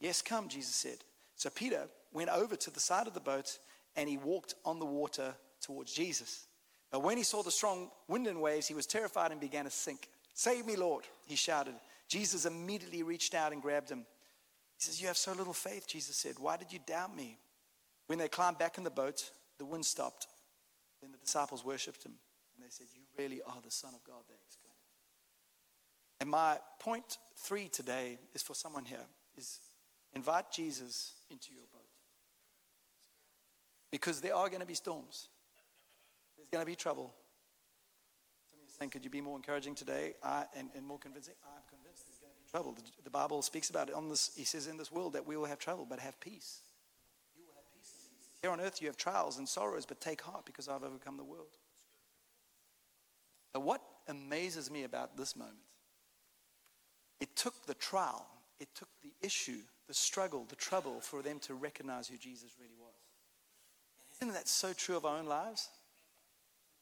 [0.00, 0.96] Yes, come, Jesus said.
[1.36, 3.58] So Peter went over to the side of the boat
[3.96, 6.46] and he walked on the water towards Jesus.
[6.90, 9.70] But when he saw the strong wind and waves, he was terrified and began to
[9.70, 10.08] sink.
[10.32, 11.74] Save me, Lord, he shouted.
[12.08, 14.06] Jesus immediately reached out and grabbed him.
[14.78, 16.36] He says, You have so little faith, Jesus said.
[16.38, 17.38] Why did you doubt me?
[18.06, 20.26] When they climbed back in the boat, the wind stopped.
[21.00, 22.12] Then the disciples worshipped him.
[22.56, 24.63] And they said, You really are the Son of God, they exclaimed.
[26.24, 29.04] And my point three today is for someone here
[29.36, 29.58] is
[30.14, 31.84] invite Jesus into your boat.
[33.90, 35.28] Because there are going to be storms.
[36.38, 37.12] There's going to be trouble.
[38.50, 41.34] Somebody saying, could you be more encouraging today I, and, and more convincing?
[41.44, 42.72] I'm convinced there's going to be trouble.
[42.72, 44.30] The, the Bible speaks about it on this.
[44.34, 46.62] He says in this world that we will have trouble, but have peace.
[48.40, 51.22] Here on earth you have trials and sorrows, but take heart because I've overcome the
[51.22, 51.58] world.
[53.52, 55.58] But what amazes me about this moment,
[57.20, 58.26] it took the trial,
[58.60, 62.76] it took the issue, the struggle, the trouble for them to recognize who Jesus really
[62.78, 62.94] was.
[64.20, 65.68] Isn't that so true of our own lives?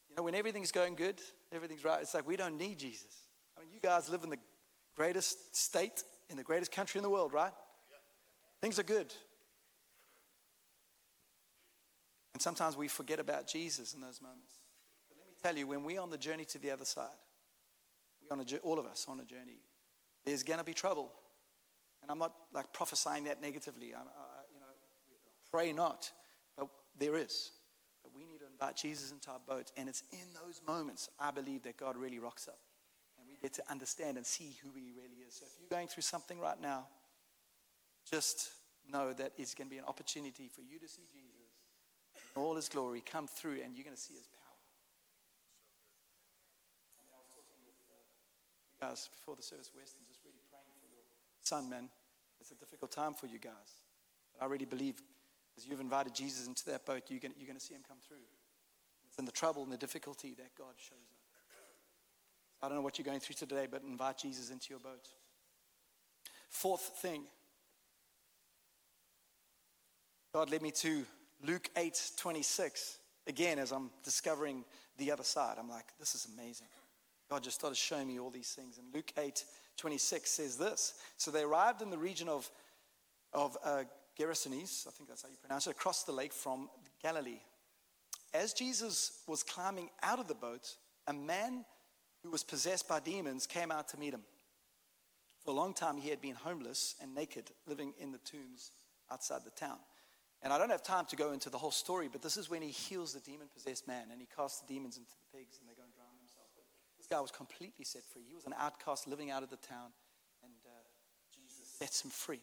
[0.08, 1.20] You know, when everything's going good,
[1.52, 3.24] everything's right, it's like we don't need Jesus.
[3.56, 4.38] I mean, you guys live in the
[4.94, 7.52] greatest state in the greatest country in the world, right?
[8.60, 9.12] Things are good.
[12.32, 14.54] And sometimes we forget about Jesus in those moments.
[15.08, 17.06] But let me tell you, when we're on the journey to the other side,
[18.22, 19.60] we on a, all of us on a journey,
[20.24, 21.10] there's going to be trouble.
[22.02, 23.94] And I'm not like prophesying that negatively.
[23.94, 24.02] I, I,
[24.52, 24.66] you know,
[25.50, 26.10] pray not,
[26.56, 27.52] but there is.
[28.02, 31.30] But we need to invite Jesus into our boat, and it's in those moments I
[31.30, 32.58] believe that God really rocks up,
[33.18, 35.34] and we get to understand and see who He really is.
[35.34, 36.88] So if you're going through something right now,
[38.10, 38.50] just
[38.90, 41.32] know that it's going to be an opportunity for you to see Jesus
[42.34, 44.58] in all his glory come through, and you're going to see his power.
[48.80, 51.04] Uh, guys before the service, Weston, just really praying for your
[51.42, 51.88] son, man.
[52.40, 53.80] It's a difficult time for you guys.
[54.34, 55.00] But I really believe
[55.56, 58.16] as you've invited Jesus into that boat, you're going, to see him come through
[59.06, 61.18] It's in the trouble and the difficulty that God shows up.
[62.62, 65.08] I don't know what you're going through today, but invite Jesus into your boat.
[66.48, 67.24] Fourth thing
[70.32, 71.04] God led me to
[71.44, 72.98] Luke 8 26.
[73.26, 74.64] Again, as I'm discovering
[74.96, 76.66] the other side, I'm like, this is amazing.
[77.28, 78.78] God just started showing me all these things.
[78.78, 79.44] In Luke 8
[79.78, 80.94] 26 says this.
[81.16, 82.50] So they arrived in the region of,
[83.32, 83.84] of uh,
[84.18, 86.68] Gerasenes, I think that's how you pronounce it, across the lake from
[87.02, 87.40] Galilee.
[88.34, 91.64] As Jesus was climbing out of the boat, a man
[92.22, 94.22] who was possessed by demons came out to meet him.
[95.44, 98.70] For a long time, he had been homeless and naked, living in the tombs
[99.10, 99.78] outside the town.
[100.42, 102.62] And I don't have time to go into the whole story, but this is when
[102.62, 105.68] he heals the demon possessed man and he casts the demons into the pigs and
[105.68, 106.50] they go and drown themselves.
[106.54, 106.64] But
[106.98, 108.22] this guy was completely set free.
[108.26, 109.92] He was an outcast living out of the town,
[110.42, 110.70] and uh,
[111.34, 112.40] Jesus sets him free.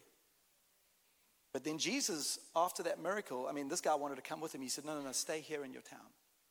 [1.52, 4.62] But then Jesus, after that miracle, I mean, this guy wanted to come with him.
[4.62, 6.06] He said, No, no, no, stay here in your town.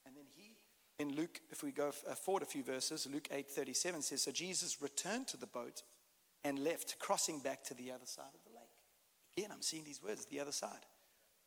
[0.05, 0.57] And then he,
[1.01, 4.31] in Luke, if we go uh, forward a few verses, Luke 8 37 says, So
[4.31, 5.83] Jesus returned to the boat
[6.43, 8.67] and left, crossing back to the other side of the lake.
[9.37, 10.85] Again, I'm seeing these words, the other side.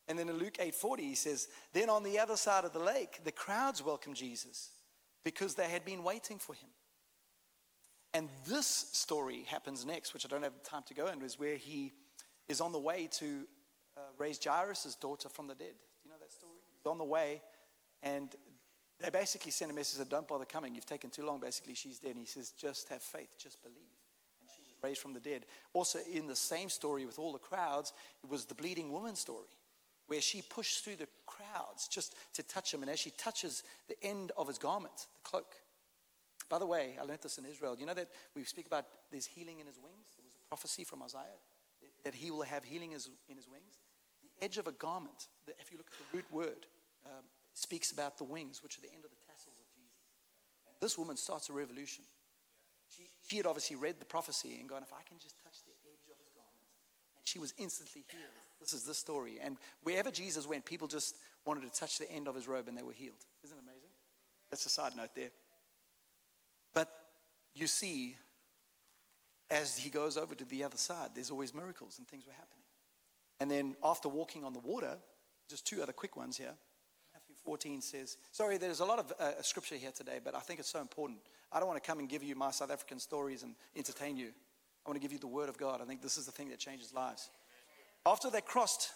[0.08, 3.22] And then in Luke 8:40 he says, "Then on the other side of the lake,
[3.22, 4.70] the crowds welcomed Jesus
[5.24, 6.68] because they had been waiting for him."
[8.14, 11.56] And this story happens next, which I don't have time to go into, is where
[11.56, 11.92] he
[12.48, 13.46] is on the way to
[13.96, 15.72] uh, raise Jairus' daughter from the dead.
[15.72, 16.52] Do you know that story?
[16.76, 17.40] He's on the way,
[18.02, 18.34] and
[19.02, 20.74] they basically send a message that don't bother coming.
[20.74, 21.40] You've taken too long.
[21.40, 22.12] Basically, she's dead.
[22.12, 23.76] And he says, just have faith, just believe.
[24.40, 25.46] And she was raised from the dead.
[25.72, 29.48] Also, in the same story with all the crowds, it was the bleeding woman story
[30.06, 32.82] where she pushed through the crowds just to touch him.
[32.82, 35.54] And as she touches the end of his garment, the cloak.
[36.48, 37.76] By the way, I learned this in Israel.
[37.78, 40.12] You know that we speak about there's healing in his wings?
[40.16, 41.40] There was a prophecy from Isaiah
[42.04, 43.78] that he will have healing in his wings.
[44.22, 46.66] The edge of a garment, if you look at the root word,
[47.06, 50.02] um, speaks about the wings, which are the end of the tassels of Jesus.
[50.80, 52.04] This woman starts a revolution.
[52.88, 55.72] She, she had obviously read the prophecy and gone, if I can just touch the
[55.88, 56.68] edge of his garment.
[57.16, 58.24] And she was instantly healed.
[58.60, 59.38] This is the story.
[59.42, 61.16] And wherever Jesus went, people just
[61.46, 63.24] wanted to touch the end of his robe and they were healed.
[63.42, 63.88] Isn't it amazing?
[64.50, 65.30] That's a side note there.
[66.74, 66.88] But
[67.54, 68.16] you see,
[69.50, 72.64] as he goes over to the other side, there's always miracles and things were happening.
[73.40, 74.96] And then after walking on the water,
[75.48, 76.54] just two other quick ones here.
[77.14, 80.60] Matthew 14 says, sorry, there's a lot of uh, scripture here today, but I think
[80.60, 81.18] it's so important.
[81.50, 84.32] I don't want to come and give you my South African stories and entertain you.
[84.84, 85.80] I want to give you the word of God.
[85.80, 87.30] I think this is the thing that changes lives.
[88.04, 88.90] After they crossed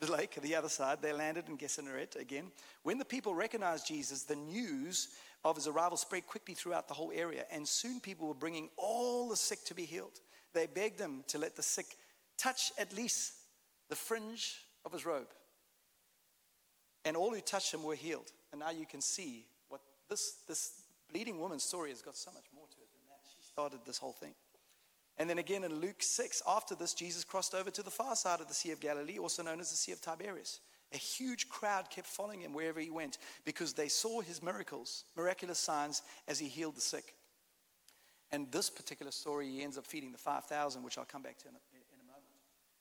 [0.00, 2.50] the lake, the other side, they landed in Gennesaret again.
[2.82, 5.08] When the people recognized Jesus, the news
[5.44, 9.28] of his arrival spread quickly throughout the whole area, and soon people were bringing all
[9.28, 10.20] the sick to be healed.
[10.52, 11.86] They begged him to let the sick
[12.36, 13.34] touch at least
[13.88, 15.28] the fringe of his robe.
[17.04, 18.32] And all who touched him were healed.
[18.50, 22.46] And now you can see what this, this bleeding woman's story has got so much
[22.54, 23.20] more to it than that.
[23.36, 24.34] She started this whole thing.
[25.18, 28.40] And then again in Luke 6, after this, Jesus crossed over to the far side
[28.40, 30.60] of the Sea of Galilee, also known as the Sea of Tiberias.
[30.92, 35.58] A huge crowd kept following him wherever he went because they saw his miracles, miraculous
[35.58, 37.14] signs, as he healed the sick.
[38.30, 41.48] And this particular story, he ends up feeding the 5,000, which I'll come back to
[41.48, 42.24] in a, in a moment.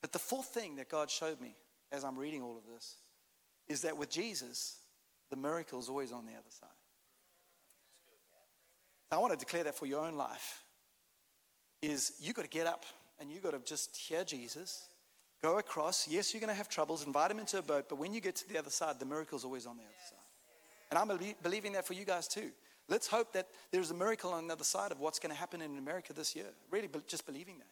[0.02, 1.56] But the fourth thing that God showed me
[1.91, 2.95] as I'm reading all of this
[3.67, 4.78] is that with Jesus,
[5.30, 6.69] the miracle is always on the other side.
[9.12, 10.64] I want to declare that for your own life
[11.88, 12.86] is you got to get up
[13.19, 14.89] and you've got to just hear Jesus,
[15.41, 16.08] go across.
[16.08, 18.36] Yes, you're going to have troubles, invite him into a boat, but when you get
[18.38, 20.19] to the other side, the miracle's always on the other side.
[20.91, 22.52] And I'm believing that for you guys too.
[22.88, 25.62] Let's hope that there's a miracle on the other side of what's going to happen
[25.62, 26.45] in America this year.
[26.69, 27.67] Really, just believing that.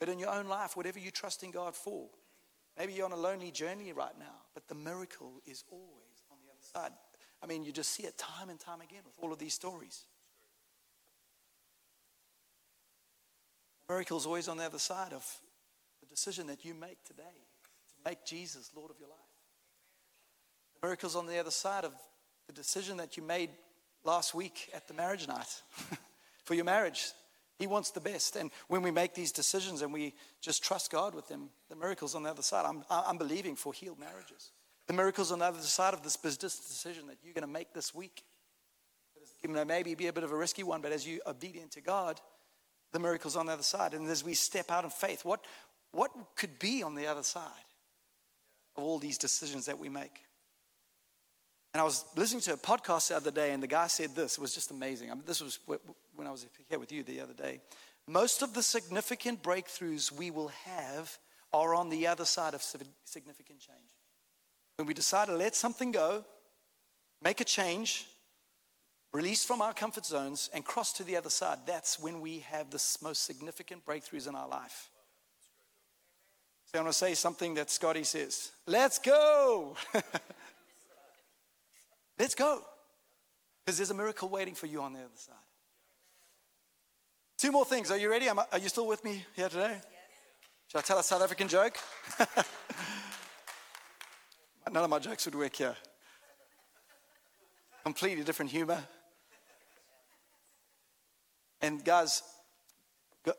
[0.00, 2.08] But in your own life, whatever you trust in God for,
[2.76, 6.50] maybe you're on a lonely journey right now, but the miracle is always on the
[6.50, 6.92] other side.
[7.42, 10.04] I mean, you just see it time and time again with all of these stories.
[13.88, 15.26] Miracle is always on the other side of
[16.00, 19.18] the decision that you make today to make Jesus Lord of your life.
[20.74, 21.92] The miracle's on the other side of
[22.46, 23.50] the decision that you made
[24.04, 25.62] last week at the marriage night
[26.44, 27.06] for your marriage.
[27.58, 28.36] He wants the best.
[28.36, 32.14] And when we make these decisions and we just trust God with them, the miracle's
[32.14, 32.64] on the other side.
[32.66, 34.52] I'm, I'm believing for healed marriages.
[34.86, 37.72] The miracle's on the other side of this business decision that you're going to make
[37.74, 38.22] this week.
[39.42, 41.80] It may maybe be a bit of a risky one, but as you're obedient to
[41.80, 42.20] God,
[42.92, 43.94] the miracles on the other side.
[43.94, 45.44] And as we step out in faith, what,
[45.92, 47.42] what could be on the other side
[48.76, 50.22] of all these decisions that we make?
[51.74, 54.38] And I was listening to a podcast the other day, and the guy said this.
[54.38, 55.10] It was just amazing.
[55.10, 55.58] I mean, this was
[56.16, 57.60] when I was here with you the other day.
[58.06, 61.18] Most of the significant breakthroughs we will have
[61.52, 63.90] are on the other side of significant change.
[64.76, 66.24] When we decide to let something go
[67.22, 68.06] make a change,
[69.12, 72.70] release from our comfort zones, and cross to the other side, that's when we have
[72.70, 74.90] the most significant breakthroughs in our life.
[76.66, 78.52] So I want to say something that Scotty says.
[78.66, 79.74] Let's go.
[82.18, 82.62] Let's go.
[83.64, 85.34] Because there's a miracle waiting for you on the other side.
[87.38, 87.90] Two more things.
[87.90, 88.28] Are you ready?
[88.28, 89.70] Are you still with me here today?
[89.70, 89.82] Yes.
[90.68, 91.78] Should I tell a South African joke?
[94.70, 95.74] None of my jokes would work here.
[97.84, 98.82] Completely different humor.
[101.60, 102.22] And guys,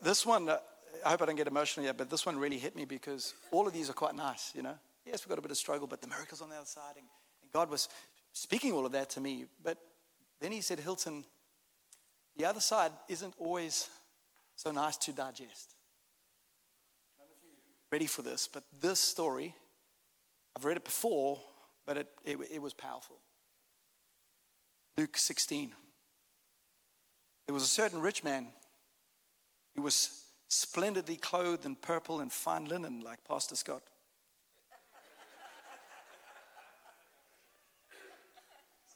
[0.02, 0.58] this one, uh,
[1.04, 3.66] I hope I don't get emotional yet, but this one really hit me because all
[3.66, 4.74] of these are quite nice, you know.
[5.06, 6.96] Yes, we've got a bit of struggle, but the miracles on the other side.
[6.96, 7.06] And,
[7.52, 7.88] God was
[8.32, 9.46] speaking all of that to me.
[9.62, 9.76] But
[10.40, 11.24] then he said, Hilton,
[12.36, 13.88] the other side isn't always
[14.56, 15.74] so nice to digest.
[17.90, 19.54] Ready for this, but this story,
[20.56, 21.40] I've read it before,
[21.86, 23.16] but it, it, it was powerful.
[24.96, 25.72] Luke 16.
[27.50, 28.46] There was a certain rich man
[29.74, 33.82] who was splendidly clothed in purple and fine linen, like Pastor Scott.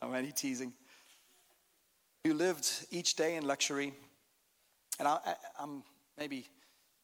[0.00, 0.72] Oh, I'm only teasing.
[2.22, 3.92] Who lived each day in luxury.
[5.00, 5.82] And I, am
[6.16, 6.46] maybe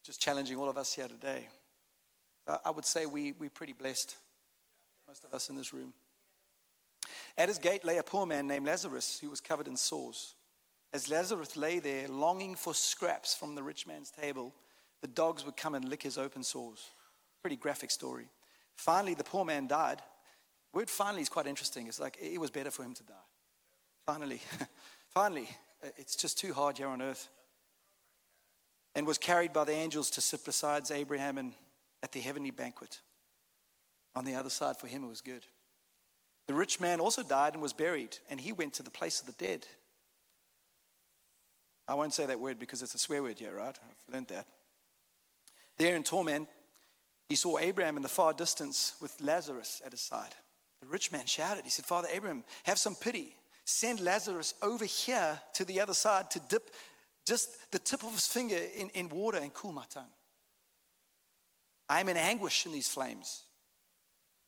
[0.04, 1.48] just challenging all of us here today.
[2.64, 4.14] I would say we, we're pretty blessed,
[5.08, 5.94] most of us in this room.
[7.36, 10.36] At his gate lay a poor man named Lazarus who was covered in sores.
[10.92, 14.54] As Lazarus lay there, longing for scraps from the rich man's table,
[15.00, 16.90] the dogs would come and lick his open sores.
[17.42, 18.28] Pretty graphic story.
[18.74, 20.02] Finally, the poor man died.
[20.72, 21.86] Word finally is quite interesting.
[21.86, 23.14] It's like it was better for him to die.
[24.06, 24.40] Finally,
[25.08, 25.48] finally,
[25.96, 27.28] it's just too hard here on earth.
[28.94, 31.52] And was carried by the angels to sit beside Abraham and
[32.02, 33.00] at the heavenly banquet.
[34.16, 35.46] On the other side, for him, it was good.
[36.46, 39.26] The rich man also died and was buried, and he went to the place of
[39.26, 39.66] the dead.
[41.90, 43.76] I won't say that word because it's a swear word here, right?
[43.76, 44.46] I've learned that.
[45.76, 46.48] There in torment,
[47.28, 50.32] he saw Abraham in the far distance with Lazarus at his side.
[50.80, 53.34] The rich man shouted, He said, Father Abraham, have some pity.
[53.64, 56.70] Send Lazarus over here to the other side to dip
[57.26, 60.12] just the tip of his finger in, in water and cool my tongue.
[61.88, 63.42] I am in anguish in these flames.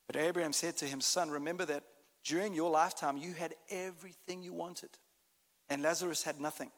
[0.06, 1.82] But Abraham said to him, Son, remember that
[2.24, 4.90] during your lifetime you had everything you wanted,
[5.68, 6.70] and Lazarus had nothing.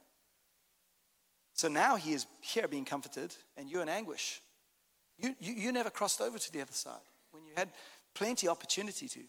[1.55, 4.43] So now he is here being comforted, and you're in anguish.
[5.19, 7.71] You, you, you never crossed over to the other side when you had
[8.15, 9.21] plenty opportunity to.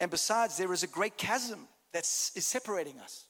[0.00, 3.26] And besides, there is a great chasm that is separating us.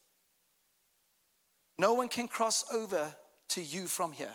[1.79, 3.15] No one can cross over
[3.49, 4.35] to you from here.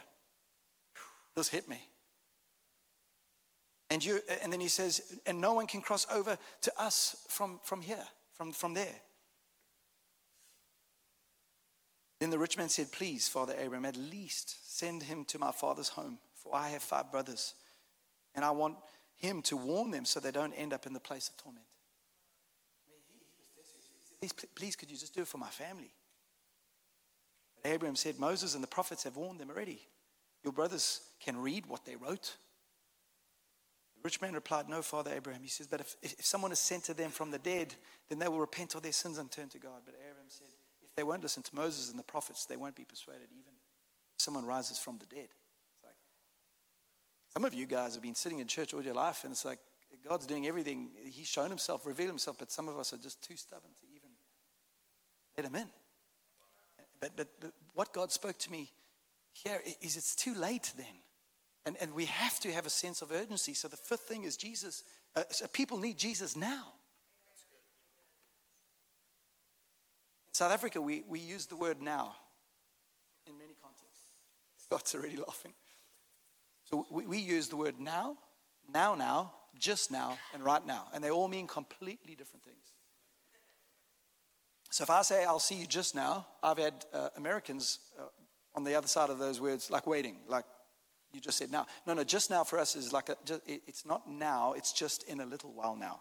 [1.36, 1.80] This hit me.
[3.92, 7.60] And, you, and then he says, and no one can cross over to us from,
[7.64, 8.96] from here, from, from there.
[12.20, 15.90] Then the rich man said, Please, Father Abraham, at least send him to my father's
[15.90, 17.54] home, for I have five brothers,
[18.36, 18.76] and I want
[19.16, 21.66] him to warn them so they don't end up in the place of torment.
[24.20, 25.94] Please, please could you just do it for my family?
[27.56, 29.80] But Abraham said, Moses and the prophets have warned them already.
[30.44, 32.36] Your brothers can read what they wrote.
[33.96, 35.42] The rich man replied, No, Father Abraham.
[35.42, 37.76] He says, But if, if someone is sent to them from the dead,
[38.10, 39.82] then they will repent of their sins and turn to God.
[39.86, 40.48] But Abraham said,
[41.00, 44.46] they won't listen to Moses and the prophets, they won't be persuaded even if someone
[44.46, 45.30] rises from the dead.
[45.82, 45.96] Like,
[47.34, 49.60] some of you guys have been sitting in church all your life, and it's like
[50.06, 50.90] God's doing everything.
[51.06, 54.10] He's shown himself, revealed himself, but some of us are just too stubborn to even
[55.38, 55.70] let him in.
[57.00, 58.70] But, but, but what God spoke to me
[59.32, 60.86] here is it's too late then.
[61.66, 63.54] And, and we have to have a sense of urgency.
[63.54, 64.84] So the fifth thing is Jesus.
[65.16, 66.74] Uh, so people need Jesus now.
[70.40, 72.16] South Africa, we, we use the word now
[73.28, 74.06] in many contexts.
[74.64, 75.52] Scott's already laughing.
[76.64, 78.16] So we, we use the word now,
[78.74, 80.86] now, now, just now, and right now.
[80.94, 82.72] And they all mean completely different things.
[84.70, 88.04] So if I say, I'll see you just now, I've had uh, Americans uh,
[88.56, 90.46] on the other side of those words, like waiting, like
[91.12, 91.68] you just said now.
[91.86, 95.04] No, no, just now for us is like, a, just, it's not now, it's just
[95.04, 96.00] in a little while now.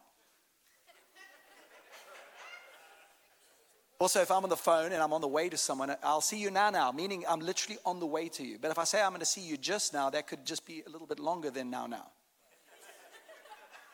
[4.01, 6.39] Also, if I'm on the phone and I'm on the way to someone, I'll see
[6.39, 8.57] you now, now, meaning I'm literally on the way to you.
[8.61, 10.85] But if I say I'm going to see you just now, that could just be
[10.87, 12.07] a little bit longer than now, now.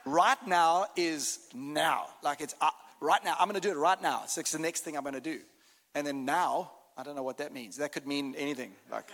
[0.05, 2.09] right now is now.
[2.23, 2.69] Like it's uh,
[3.01, 3.35] right now.
[3.39, 4.25] I'm going to do it right now.
[4.27, 5.41] So it's the next thing I'm going to do.
[5.95, 7.79] And then now, I don't know what that means.
[7.79, 8.73] That could mean anything.
[8.93, 9.07] Like.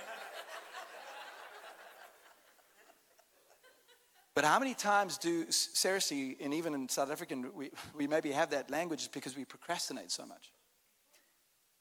[4.34, 8.50] But how many times do, seriously, and even in South African, we, we maybe have
[8.50, 10.50] that language because we procrastinate so much.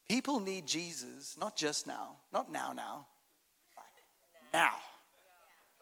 [0.10, 3.06] People need Jesus, not just now, not now, now,
[4.52, 4.72] now,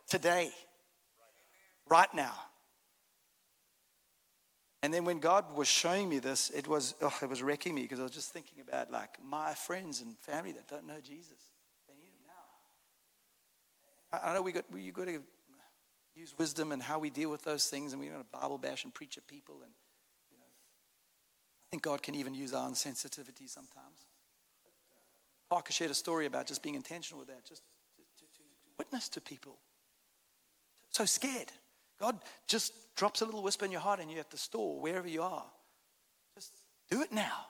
[0.09, 0.51] today,
[1.89, 2.33] right now.
[4.83, 7.83] And then when God was showing me this, it was, oh, it was wrecking me
[7.83, 11.39] because I was just thinking about like my friends and family that don't know Jesus.
[11.87, 12.27] They need him
[14.11, 14.29] now.
[14.29, 15.23] I, know we got, we got to
[16.15, 18.93] use wisdom and how we deal with those things, and going to Bible bash and
[18.93, 19.55] preach at people.
[19.63, 19.71] And
[20.31, 24.05] you know, I think God can even use our insensitivity sometimes.
[25.49, 27.63] Parker shared a story about just being intentional with that, just
[27.95, 28.43] to, to, to
[28.77, 29.57] witness to people.
[30.89, 31.51] So scared.
[31.99, 35.07] God just drops a little whisper in your heart, and you're at the store, wherever
[35.07, 35.45] you are.
[36.35, 36.51] Just
[36.89, 37.45] do it now.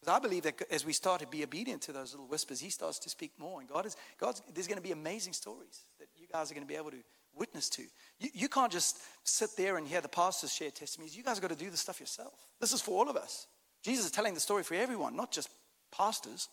[0.00, 2.70] Because I believe that as we start to be obedient to those little whispers, He
[2.70, 3.60] starts to speak more.
[3.60, 6.66] And God is, God's, there's going to be amazing stories that you guys are going
[6.66, 7.02] to be able to
[7.34, 7.82] witness to.
[8.18, 11.16] You, you can't just sit there and hear the pastors share testimonies.
[11.16, 12.32] You guys got to do the stuff yourself.
[12.60, 13.46] This is for all of us.
[13.82, 15.48] Jesus is telling the story for everyone, not just
[15.94, 16.48] pastors.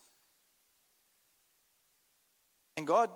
[2.78, 3.10] And God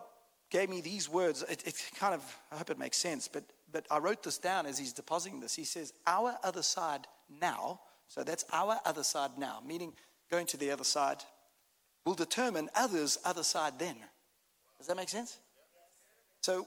[0.51, 1.43] gave me these words.
[1.49, 4.67] It, it, kind of, I hope it makes sense, but, but I wrote this down
[4.67, 5.55] as he's depositing this.
[5.55, 7.07] He says, Our other side
[7.41, 9.93] now, so that's our other side now, meaning
[10.33, 11.19] going to the other side,
[12.05, 13.95] will determine others' other side then.
[14.79, 15.39] Does that make sense?
[16.41, 16.67] So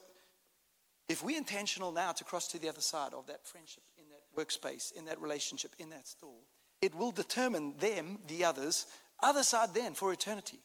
[1.10, 4.42] if we're intentional now to cross to the other side of that friendship, in that
[4.42, 6.40] workspace, in that relationship, in that store,
[6.82, 8.86] it will determine them, the others,
[9.22, 10.60] other side then for eternity.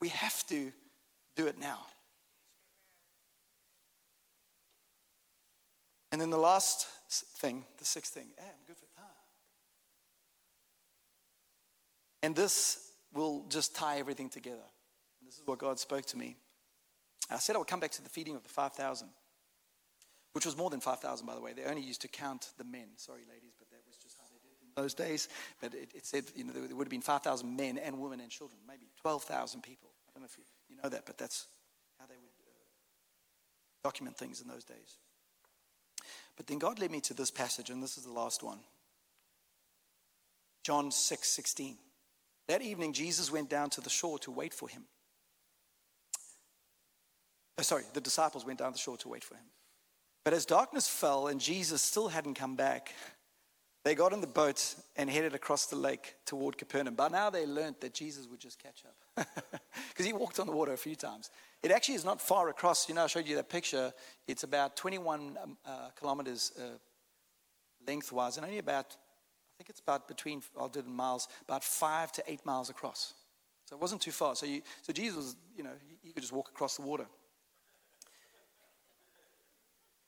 [0.00, 0.70] We have to
[1.38, 1.78] do it now.
[6.10, 6.86] And then the last
[7.38, 9.06] thing, the sixth thing, hey, I'm good for time.
[12.22, 14.66] And this will just tie everything together.
[15.24, 16.36] This is what God spoke to me.
[17.30, 19.08] I said I would come back to the feeding of the 5,000
[20.32, 21.52] which was more than 5,000, by the way.
[21.52, 22.86] They only used to count the men.
[22.96, 25.28] Sorry, ladies, but that was just how they did it in those days.
[25.60, 28.30] But it, it said, you know, there would have been 5,000 men and women and
[28.30, 29.90] children, maybe 12,000 people.
[30.06, 31.46] I don't know if you, you know that, but that's
[31.98, 32.50] how they would uh,
[33.82, 34.98] document things in those days.
[36.36, 38.60] But then God led me to this passage, and this is the last one.
[40.62, 41.76] John 6 16.
[42.46, 44.84] That evening, Jesus went down to the shore to wait for him.
[47.58, 49.44] Oh, sorry, the disciples went down the shore to wait for him.
[50.24, 52.94] But as darkness fell and Jesus still hadn't come back,
[53.84, 56.94] they got in the boat and headed across the lake toward Capernaum.
[56.94, 59.26] By now they learned that Jesus would just catch up
[59.88, 61.30] because he walked on the water a few times.
[61.62, 62.88] It actually is not far across.
[62.88, 63.92] You know, I showed you that picture.
[64.26, 66.76] It's about 21 um, uh, kilometers uh,
[67.86, 71.64] lengthwise and only about, I think it's about between, I'll do it in miles, about
[71.64, 73.14] five to eight miles across.
[73.66, 74.34] So it wasn't too far.
[74.34, 75.72] So, you, so Jesus, you know,
[76.02, 77.06] he could just walk across the water.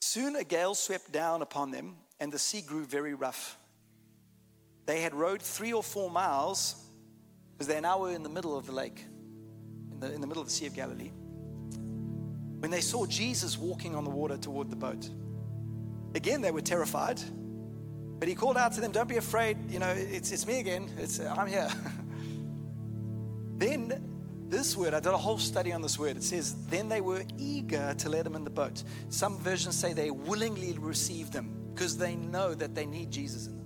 [0.01, 3.59] Soon a gale swept down upon them, and the sea grew very rough.
[4.91, 6.75] They had rowed three or four miles,
[7.53, 9.05] because they now were in the middle of the lake,
[9.93, 11.13] in the, in the middle of the Sea of Galilee,
[12.59, 15.09] when they saw Jesus walking on the water toward the boat.
[16.17, 17.21] Again, they were terrified,
[18.19, 20.91] but he called out to them, Don't be afraid, you know, it's, it's me again,
[20.99, 21.71] it's, uh, I'm here.
[23.59, 23.93] then
[24.49, 26.17] this word, I did a whole study on this word.
[26.17, 28.83] It says, then they were eager to let him in the boat.
[29.09, 33.60] Some versions say they willingly received him because they know that they need Jesus in.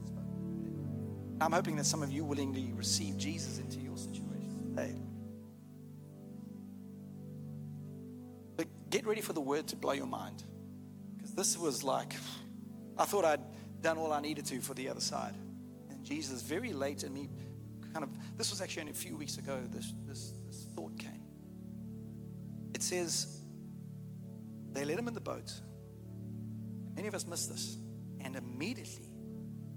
[1.44, 4.94] I'm hoping that some of you willingly receive Jesus into your situation today.
[8.56, 10.42] But get ready for the word to blow your mind
[11.14, 12.14] because this was like,
[12.96, 13.42] I thought I'd
[13.82, 15.34] done all I needed to for the other side.
[15.90, 17.28] And Jesus, very late in me,
[17.92, 20.32] kind of, this was actually only a few weeks ago, this, this
[20.74, 21.24] thought came.
[22.72, 23.42] It says,
[24.72, 25.52] they let him in the boat.
[26.96, 27.76] Many of us miss this.
[28.20, 29.10] And immediately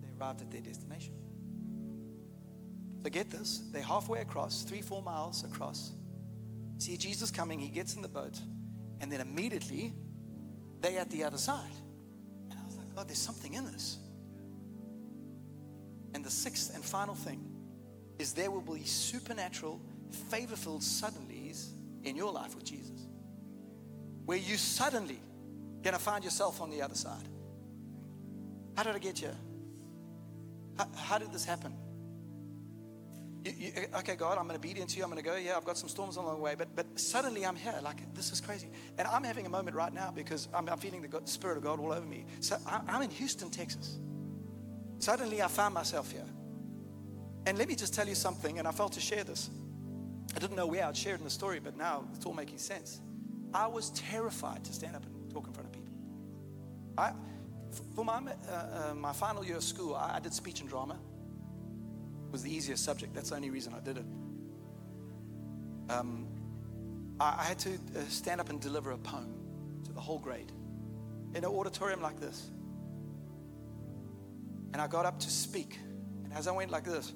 [0.02, 1.14] they arrived at their destination.
[3.08, 5.94] So get this they're halfway across, three, four miles across.
[6.78, 8.38] See Jesus coming, he gets in the boat,
[9.00, 9.94] and then immediately
[10.82, 11.72] they're at the other side.
[12.52, 13.98] And I was like, God, there's something in this.
[16.16, 17.50] And the sixth and final thing
[18.20, 19.80] is there will be supernatural
[20.30, 21.70] favor filled suddenlies
[22.04, 23.08] in your life with Jesus,
[24.26, 25.22] where you suddenly
[25.82, 27.30] gonna find yourself on the other side.
[28.76, 29.38] How did I get here?
[30.78, 31.74] How, how did this happen?
[33.48, 35.04] You, you, okay, God, I'm obedient to you.
[35.04, 35.38] I'm going to go.
[35.38, 37.80] Yeah, I've got some storms along the way, but but suddenly I'm here.
[37.82, 38.68] Like this is crazy,
[38.98, 41.64] and I'm having a moment right now because I'm, I'm feeling the God, Spirit of
[41.64, 42.26] God all over me.
[42.42, 44.00] So I, I'm in Houston, Texas.
[45.00, 46.26] Suddenly I found myself here,
[47.46, 48.60] and let me just tell you something.
[48.60, 49.50] And I felt to share this.
[50.36, 53.00] I didn't know where I'd shared in the story, but now it's all making sense.
[53.54, 55.94] I was terrified to stand up and talk in front of people.
[56.98, 57.14] I,
[57.96, 58.20] for my,
[58.50, 61.00] uh, uh, my final year of school, I, I did speech and drama.
[62.32, 63.14] Was the easiest subject.
[63.14, 64.06] That's the only reason I did it.
[65.90, 66.28] Um,
[67.20, 69.34] I, I had to uh, stand up and deliver a poem
[69.86, 70.52] to the whole grade
[71.34, 72.50] in an auditorium like this.
[74.74, 75.80] And I got up to speak.
[76.24, 77.14] And as I went like this,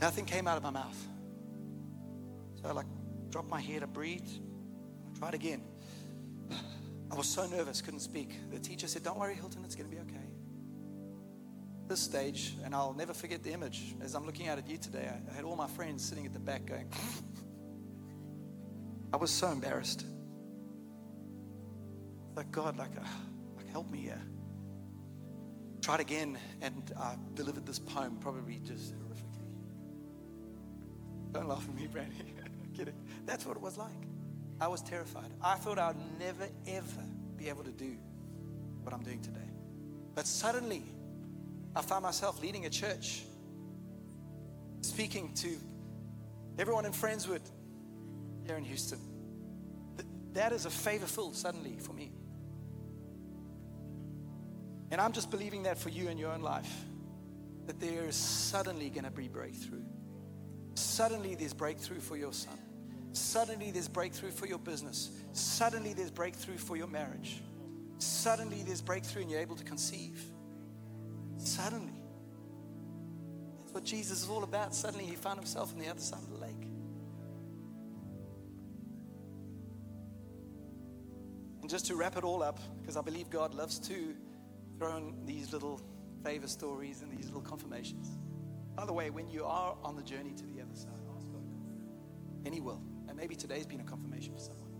[0.00, 1.08] nothing came out of my mouth.
[2.60, 2.86] So I like
[3.30, 4.28] dropped my head, to breathe.
[5.08, 5.62] I tried again.
[7.10, 8.30] I was so nervous, couldn't speak.
[8.50, 10.23] The teacher said, Don't worry, Hilton, it's going to be okay.
[11.86, 15.10] This stage, and I'll never forget the image as I'm looking out at you today.
[15.30, 16.90] I, had all my friends sitting at the back going,
[19.12, 20.04] I was so embarrassed.
[22.34, 23.06] Like, God, like, uh,
[23.56, 24.22] like help me here.
[25.82, 29.44] Tried again, and I delivered this poem, probably just horrifically.
[31.32, 32.34] Don't laugh at me, Brandy.
[32.74, 32.94] kidding.
[33.24, 33.90] That's what it was like.
[34.60, 35.32] I was terrified.
[35.40, 37.04] I thought I'd never, ever
[37.36, 37.96] be able to do
[38.82, 39.50] what I'm doing today.
[40.14, 40.84] But suddenly,
[41.76, 43.22] I found myself leading a church,
[44.82, 45.56] speaking to
[46.58, 47.42] everyone in Friendswood
[48.46, 48.98] here in Houston.
[50.34, 52.12] That is a favor filled suddenly for me.
[54.90, 56.72] And I'm just believing that for you in your own life,
[57.66, 59.82] that there is suddenly going to be breakthrough.
[60.74, 62.58] Suddenly, there's breakthrough for your son.
[63.12, 65.10] Suddenly, there's breakthrough for your business.
[65.32, 67.40] Suddenly, there's breakthrough for your marriage.
[67.98, 70.20] Suddenly, there's breakthrough and you're able to conceive.
[71.44, 71.92] Suddenly.
[73.58, 74.74] That's what Jesus is all about.
[74.74, 76.66] Suddenly, he found himself on the other side of the lake.
[81.60, 84.14] And just to wrap it all up, because I believe God loves to
[84.78, 85.80] throw in these little
[86.22, 88.18] favor stories and these little confirmations.
[88.74, 91.44] By the way, when you are on the journey to the other side, ask God.
[92.44, 92.82] And He will.
[93.08, 94.70] And maybe today's been a confirmation for someone.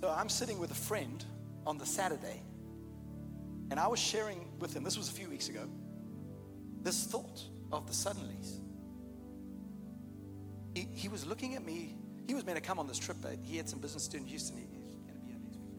[0.00, 1.24] So I'm sitting with a friend
[1.66, 2.42] on the Saturday,
[3.70, 5.68] and I was sharing with him, this was a few weeks ago,
[6.82, 7.42] this thought
[7.72, 8.60] of the suddenlies.
[10.74, 11.96] He, he was looking at me.
[12.26, 14.18] He was meant to come on this trip, but he had some business to do
[14.18, 14.56] in Houston.
[14.56, 15.70] He, he's going to be here next week.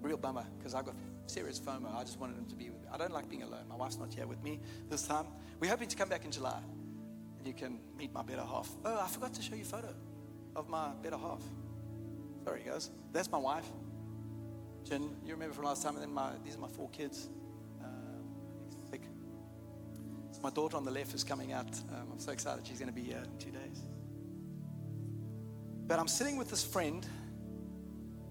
[0.00, 0.94] Real bummer, because I got
[1.26, 1.94] serious FOMO.
[1.94, 2.88] I just wanted him to be with me.
[2.92, 3.64] I don't like being alone.
[3.68, 5.26] My wife's not here with me this time.
[5.60, 6.60] We're hoping to come back in July
[7.38, 8.70] and you can meet my better half.
[8.84, 9.92] Oh, I forgot to show you a photo
[10.54, 11.42] of my better half.
[12.44, 12.90] Sorry, guys.
[13.12, 13.66] That's my wife.
[14.84, 17.28] Jen, you remember from last time, and then my, these are my four kids.
[17.80, 17.86] Uh.
[20.32, 21.68] So my daughter on the left is coming out.
[21.94, 22.66] Um, I'm so excited.
[22.66, 23.82] She's going to be here in two days.
[25.86, 27.06] But I'm sitting with this friend,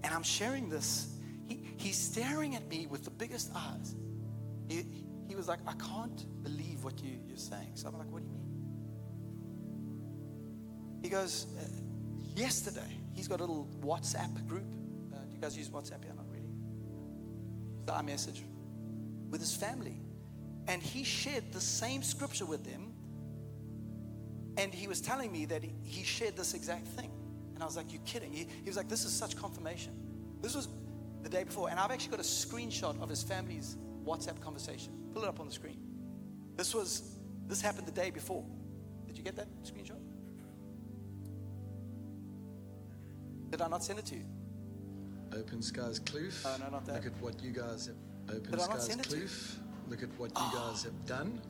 [0.02, 1.06] and I'm sharing this.
[1.46, 3.94] He, he's staring at me with the biggest eyes.
[4.68, 4.84] He,
[5.28, 7.70] he was like, I can't believe what you, you're saying.
[7.74, 8.48] So I'm like, what do you mean?
[11.02, 11.62] He goes, uh,
[12.34, 14.66] yesterday, he's got a little WhatsApp group.
[15.14, 16.04] Uh, do you guys use WhatsApp?
[16.04, 16.14] Yeah,
[17.86, 18.06] really.
[18.06, 18.42] The
[19.30, 20.00] with his family.
[20.68, 22.92] And he shared the same scripture with them.
[24.56, 27.10] And he was telling me that he, he shared this exact thing.
[27.54, 28.32] And I was like, You kidding?
[28.32, 29.92] He, he was like, This is such confirmation.
[30.40, 30.68] This was
[31.22, 31.70] the day before.
[31.70, 34.92] And I've actually got a screenshot of his family's WhatsApp conversation.
[35.14, 35.78] Pull it up on the screen.
[36.56, 38.44] This was this happened the day before.
[39.06, 39.98] Did you get that screenshot?
[43.50, 44.24] Did I not send it to you?
[45.36, 46.44] Open Skies Kloof.
[46.44, 46.96] Oh, no, not that.
[46.96, 47.96] Look at what you guys have.
[48.36, 49.22] Open Did Skies send it to you?
[49.24, 49.56] Kloof.
[49.88, 50.68] Look at what you ah.
[50.70, 51.40] guys have done.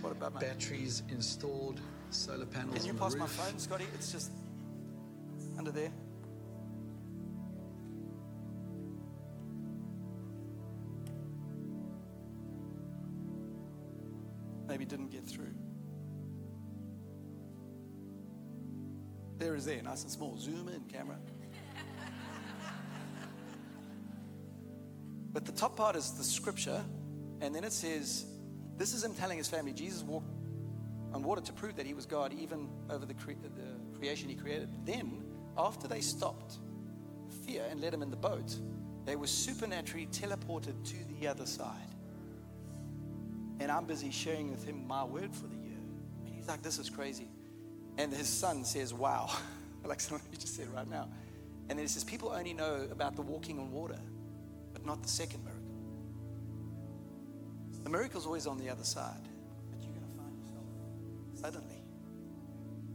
[0.00, 1.80] What about my Batteries installed,
[2.10, 3.86] solar panels Can you pass my phone, Scotty?
[3.94, 4.32] It's just
[5.58, 5.92] under there.
[14.66, 15.54] Maybe didn't get through.
[19.38, 20.36] There is there, nice and small.
[20.38, 21.18] Zoom in, camera.
[25.32, 26.82] But the top part is the scripture,
[27.40, 28.26] and then it says,
[28.76, 30.30] This is him telling his family, Jesus walked
[31.12, 34.34] on water to prove that he was God, even over the, cre- the creation he
[34.34, 34.68] created.
[34.84, 35.24] Then,
[35.56, 36.58] after they stopped
[37.46, 38.54] fear and let him in the boat,
[39.04, 41.88] they were supernaturally teleported to the other side.
[43.60, 45.78] And I'm busy sharing with him my word for the year.
[46.26, 47.28] And he's like, This is crazy.
[47.98, 49.30] And his son says, Wow,
[49.84, 51.08] like something you just said right now.
[51.68, 53.98] And then he says, People only know about the walking on water,
[54.82, 55.62] but not the second miracle.
[57.84, 59.28] The miracle's always on the other side,
[59.70, 60.64] but you're going to find yourself
[61.34, 61.84] suddenly.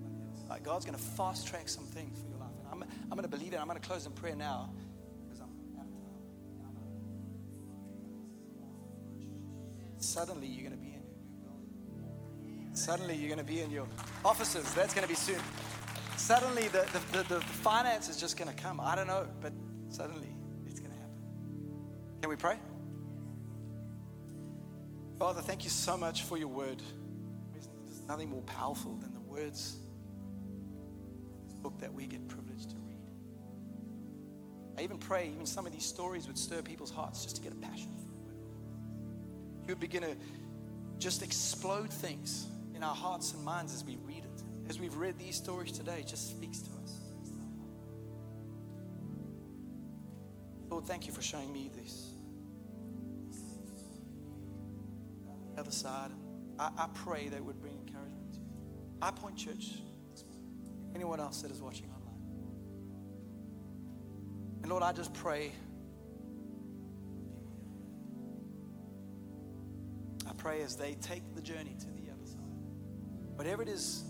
[0.03, 0.63] on the other side.
[0.63, 2.51] God's going to fast track some things for your life.
[2.59, 3.59] And I'm, I'm going to believe it.
[3.59, 4.69] I'm going to close in prayer now
[5.23, 6.17] because I'm out of time.
[6.59, 6.73] And I'm
[9.95, 11.11] gonna- Suddenly, you're going to be in your
[11.43, 12.69] building.
[12.73, 13.87] Suddenly, you're going to be in your
[14.25, 14.73] offices.
[14.73, 15.39] That's going to be soon.
[16.17, 18.79] Suddenly, the, the, the, the finance is just going to come.
[18.81, 19.53] I don't know, but
[19.89, 20.35] Suddenly,
[22.27, 22.57] Can we pray?
[25.17, 26.81] Father, thank you so much for your word.
[27.53, 29.77] There's nothing more powerful than the words
[31.39, 32.97] of this book that we get privileged to read.
[34.77, 37.53] I even pray, even some of these stories would stir people's hearts just to get
[37.53, 38.35] a passion for the word.
[39.61, 40.17] You would begin to
[40.99, 44.43] just explode things in our hearts and minds as we read it.
[44.69, 46.99] As we've read these stories today, it just speaks to us.
[50.69, 52.15] Lord, thank you for showing me this.
[55.67, 56.11] Other side.
[56.57, 58.45] I, I pray that would bring encouragement to you.
[59.01, 59.79] High Point Church,
[60.95, 62.21] anyone else that is watching online.
[64.61, 65.51] And Lord, I just pray.
[70.25, 72.39] I pray as they take the journey to the other side,
[73.35, 74.05] whatever it is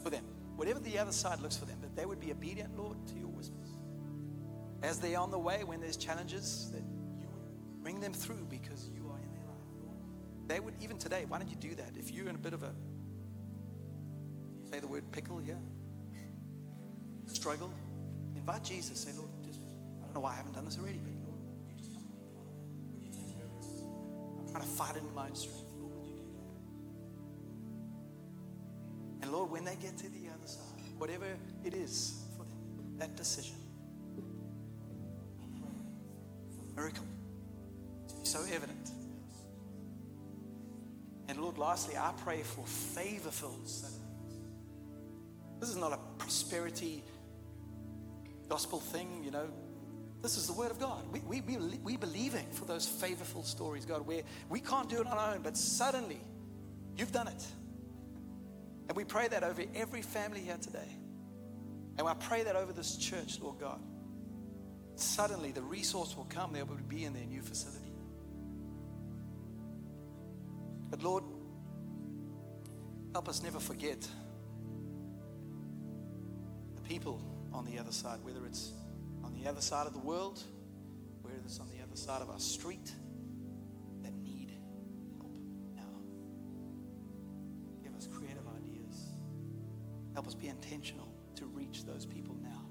[0.00, 0.22] for them,
[0.54, 3.30] whatever the other side looks for them, that they would be obedient, Lord, to your
[3.30, 3.70] whispers.
[4.84, 6.84] As they're on the way, when there's challenges, that
[7.20, 9.01] you would bring them through because you
[10.52, 11.92] They would, even today, why don't you do that?
[11.98, 12.72] If you're in a bit of a,
[14.70, 15.56] say the word pickle here,
[17.24, 17.72] struggle,
[18.36, 19.00] invite Jesus.
[19.00, 19.60] Say, Lord, just,
[20.02, 21.40] I don't know why I haven't done this already, but Lord?
[24.40, 25.62] I'm trying to fight in my own strength.
[29.22, 31.28] And Lord, when they get to the other side, whatever
[31.64, 33.56] it is for them, that decision,
[36.76, 37.06] miracle
[38.22, 39.01] so evident.
[41.28, 43.66] And Lord, lastly, I pray for favor filled.
[45.60, 47.02] This is not a prosperity
[48.48, 49.48] gospel thing, you know.
[50.20, 51.04] This is the word of God.
[51.12, 55.06] We, we, we, we believing for those favorful stories, God, where we can't do it
[55.06, 56.20] on our own, but suddenly
[56.96, 57.46] you've done it.
[58.88, 60.98] And we pray that over every family here today.
[61.98, 63.80] And I pray that over this church, Lord God.
[64.96, 67.91] Suddenly the resource will come, there will be in their new facility.
[70.92, 71.24] But Lord,
[73.14, 74.06] help us never forget
[76.76, 77.18] the people
[77.50, 78.72] on the other side, whether it's
[79.24, 80.42] on the other side of the world,
[81.22, 82.92] whether it's on the other side of our street,
[84.02, 84.52] that need
[85.16, 85.32] help
[85.74, 85.82] now.
[87.82, 89.14] Give us creative ideas.
[90.12, 92.66] Help us be intentional to reach those people now.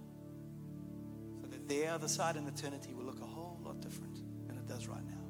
[1.41, 4.67] So that their other side in eternity will look a whole lot different than it
[4.67, 5.25] does right now.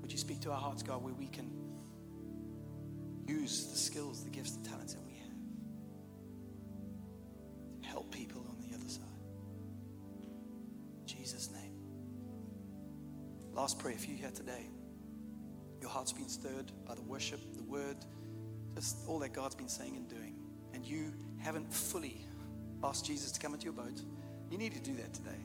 [0.00, 1.64] Would you speak to our hearts, God, where we can
[3.26, 5.28] use the skills, the gifts, the talents that we have
[7.82, 9.02] to help people on the other side?
[11.00, 11.74] In Jesus' name.
[13.52, 14.68] Last prayer for you here today.
[15.80, 17.96] Your heart's been stirred by the worship, the word,
[18.74, 20.34] just all that God's been saying and doing.
[20.72, 22.26] And you haven't fully
[22.82, 24.00] asked Jesus to come into your boat.
[24.50, 25.38] You need to do that today.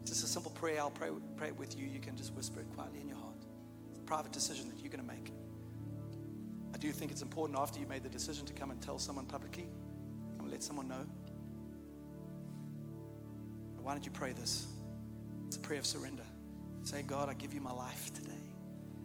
[0.00, 0.80] It's just a simple prayer.
[0.80, 1.86] I'll pray, pray it with you.
[1.86, 3.36] You can just whisper it quietly in your heart.
[3.90, 5.32] It's a private decision that you're going to make.
[6.74, 9.26] I do think it's important after you made the decision to come and tell someone
[9.26, 9.68] publicly,
[10.36, 11.06] come and let someone know.
[13.76, 14.66] But why don't you pray this?
[15.46, 16.24] It's a prayer of surrender.
[16.82, 18.30] Say, God, I give you my life today.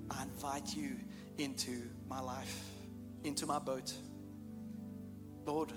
[0.09, 0.95] I invite you
[1.38, 2.63] into my life,
[3.24, 3.93] into my boat.
[5.45, 5.72] Lord,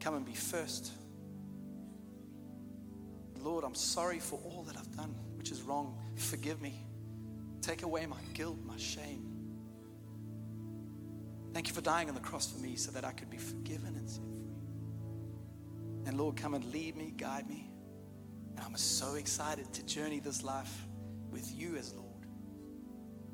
[0.00, 0.92] come and be first.
[3.40, 5.96] Lord, I'm sorry for all that I've done, which is wrong.
[6.16, 6.74] Forgive me.
[7.62, 9.27] Take away my guilt, my shame.
[11.58, 13.96] Thank you for dying on the cross for me so that I could be forgiven
[13.96, 16.06] and set free.
[16.06, 17.68] And Lord, come and lead me, guide me.
[18.54, 20.86] And I'm so excited to journey this life
[21.32, 22.26] with you as Lord.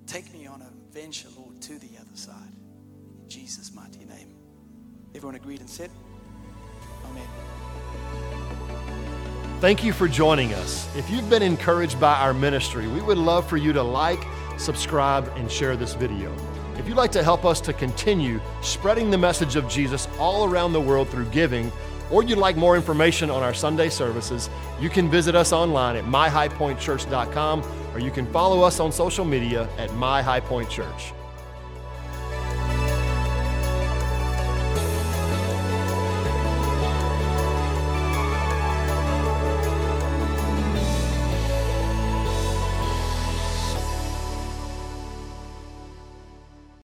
[0.07, 2.55] Take me on a venture, Lord, to the other side.
[3.21, 4.35] In Jesus' mighty name.
[5.15, 5.91] Everyone agreed and said,
[7.11, 7.29] Amen.
[9.61, 10.89] Thank you for joining us.
[10.97, 14.25] If you've been encouraged by our ministry, we would love for you to like,
[14.57, 16.35] subscribe, and share this video.
[16.77, 20.73] If you'd like to help us to continue spreading the message of Jesus all around
[20.73, 21.71] the world through giving,
[22.11, 24.51] or you'd like more information on our Sunday services,
[24.81, 27.63] you can visit us online at myhighpointchurch.com
[27.95, 31.13] or you can follow us on social media at myhighpointchurch.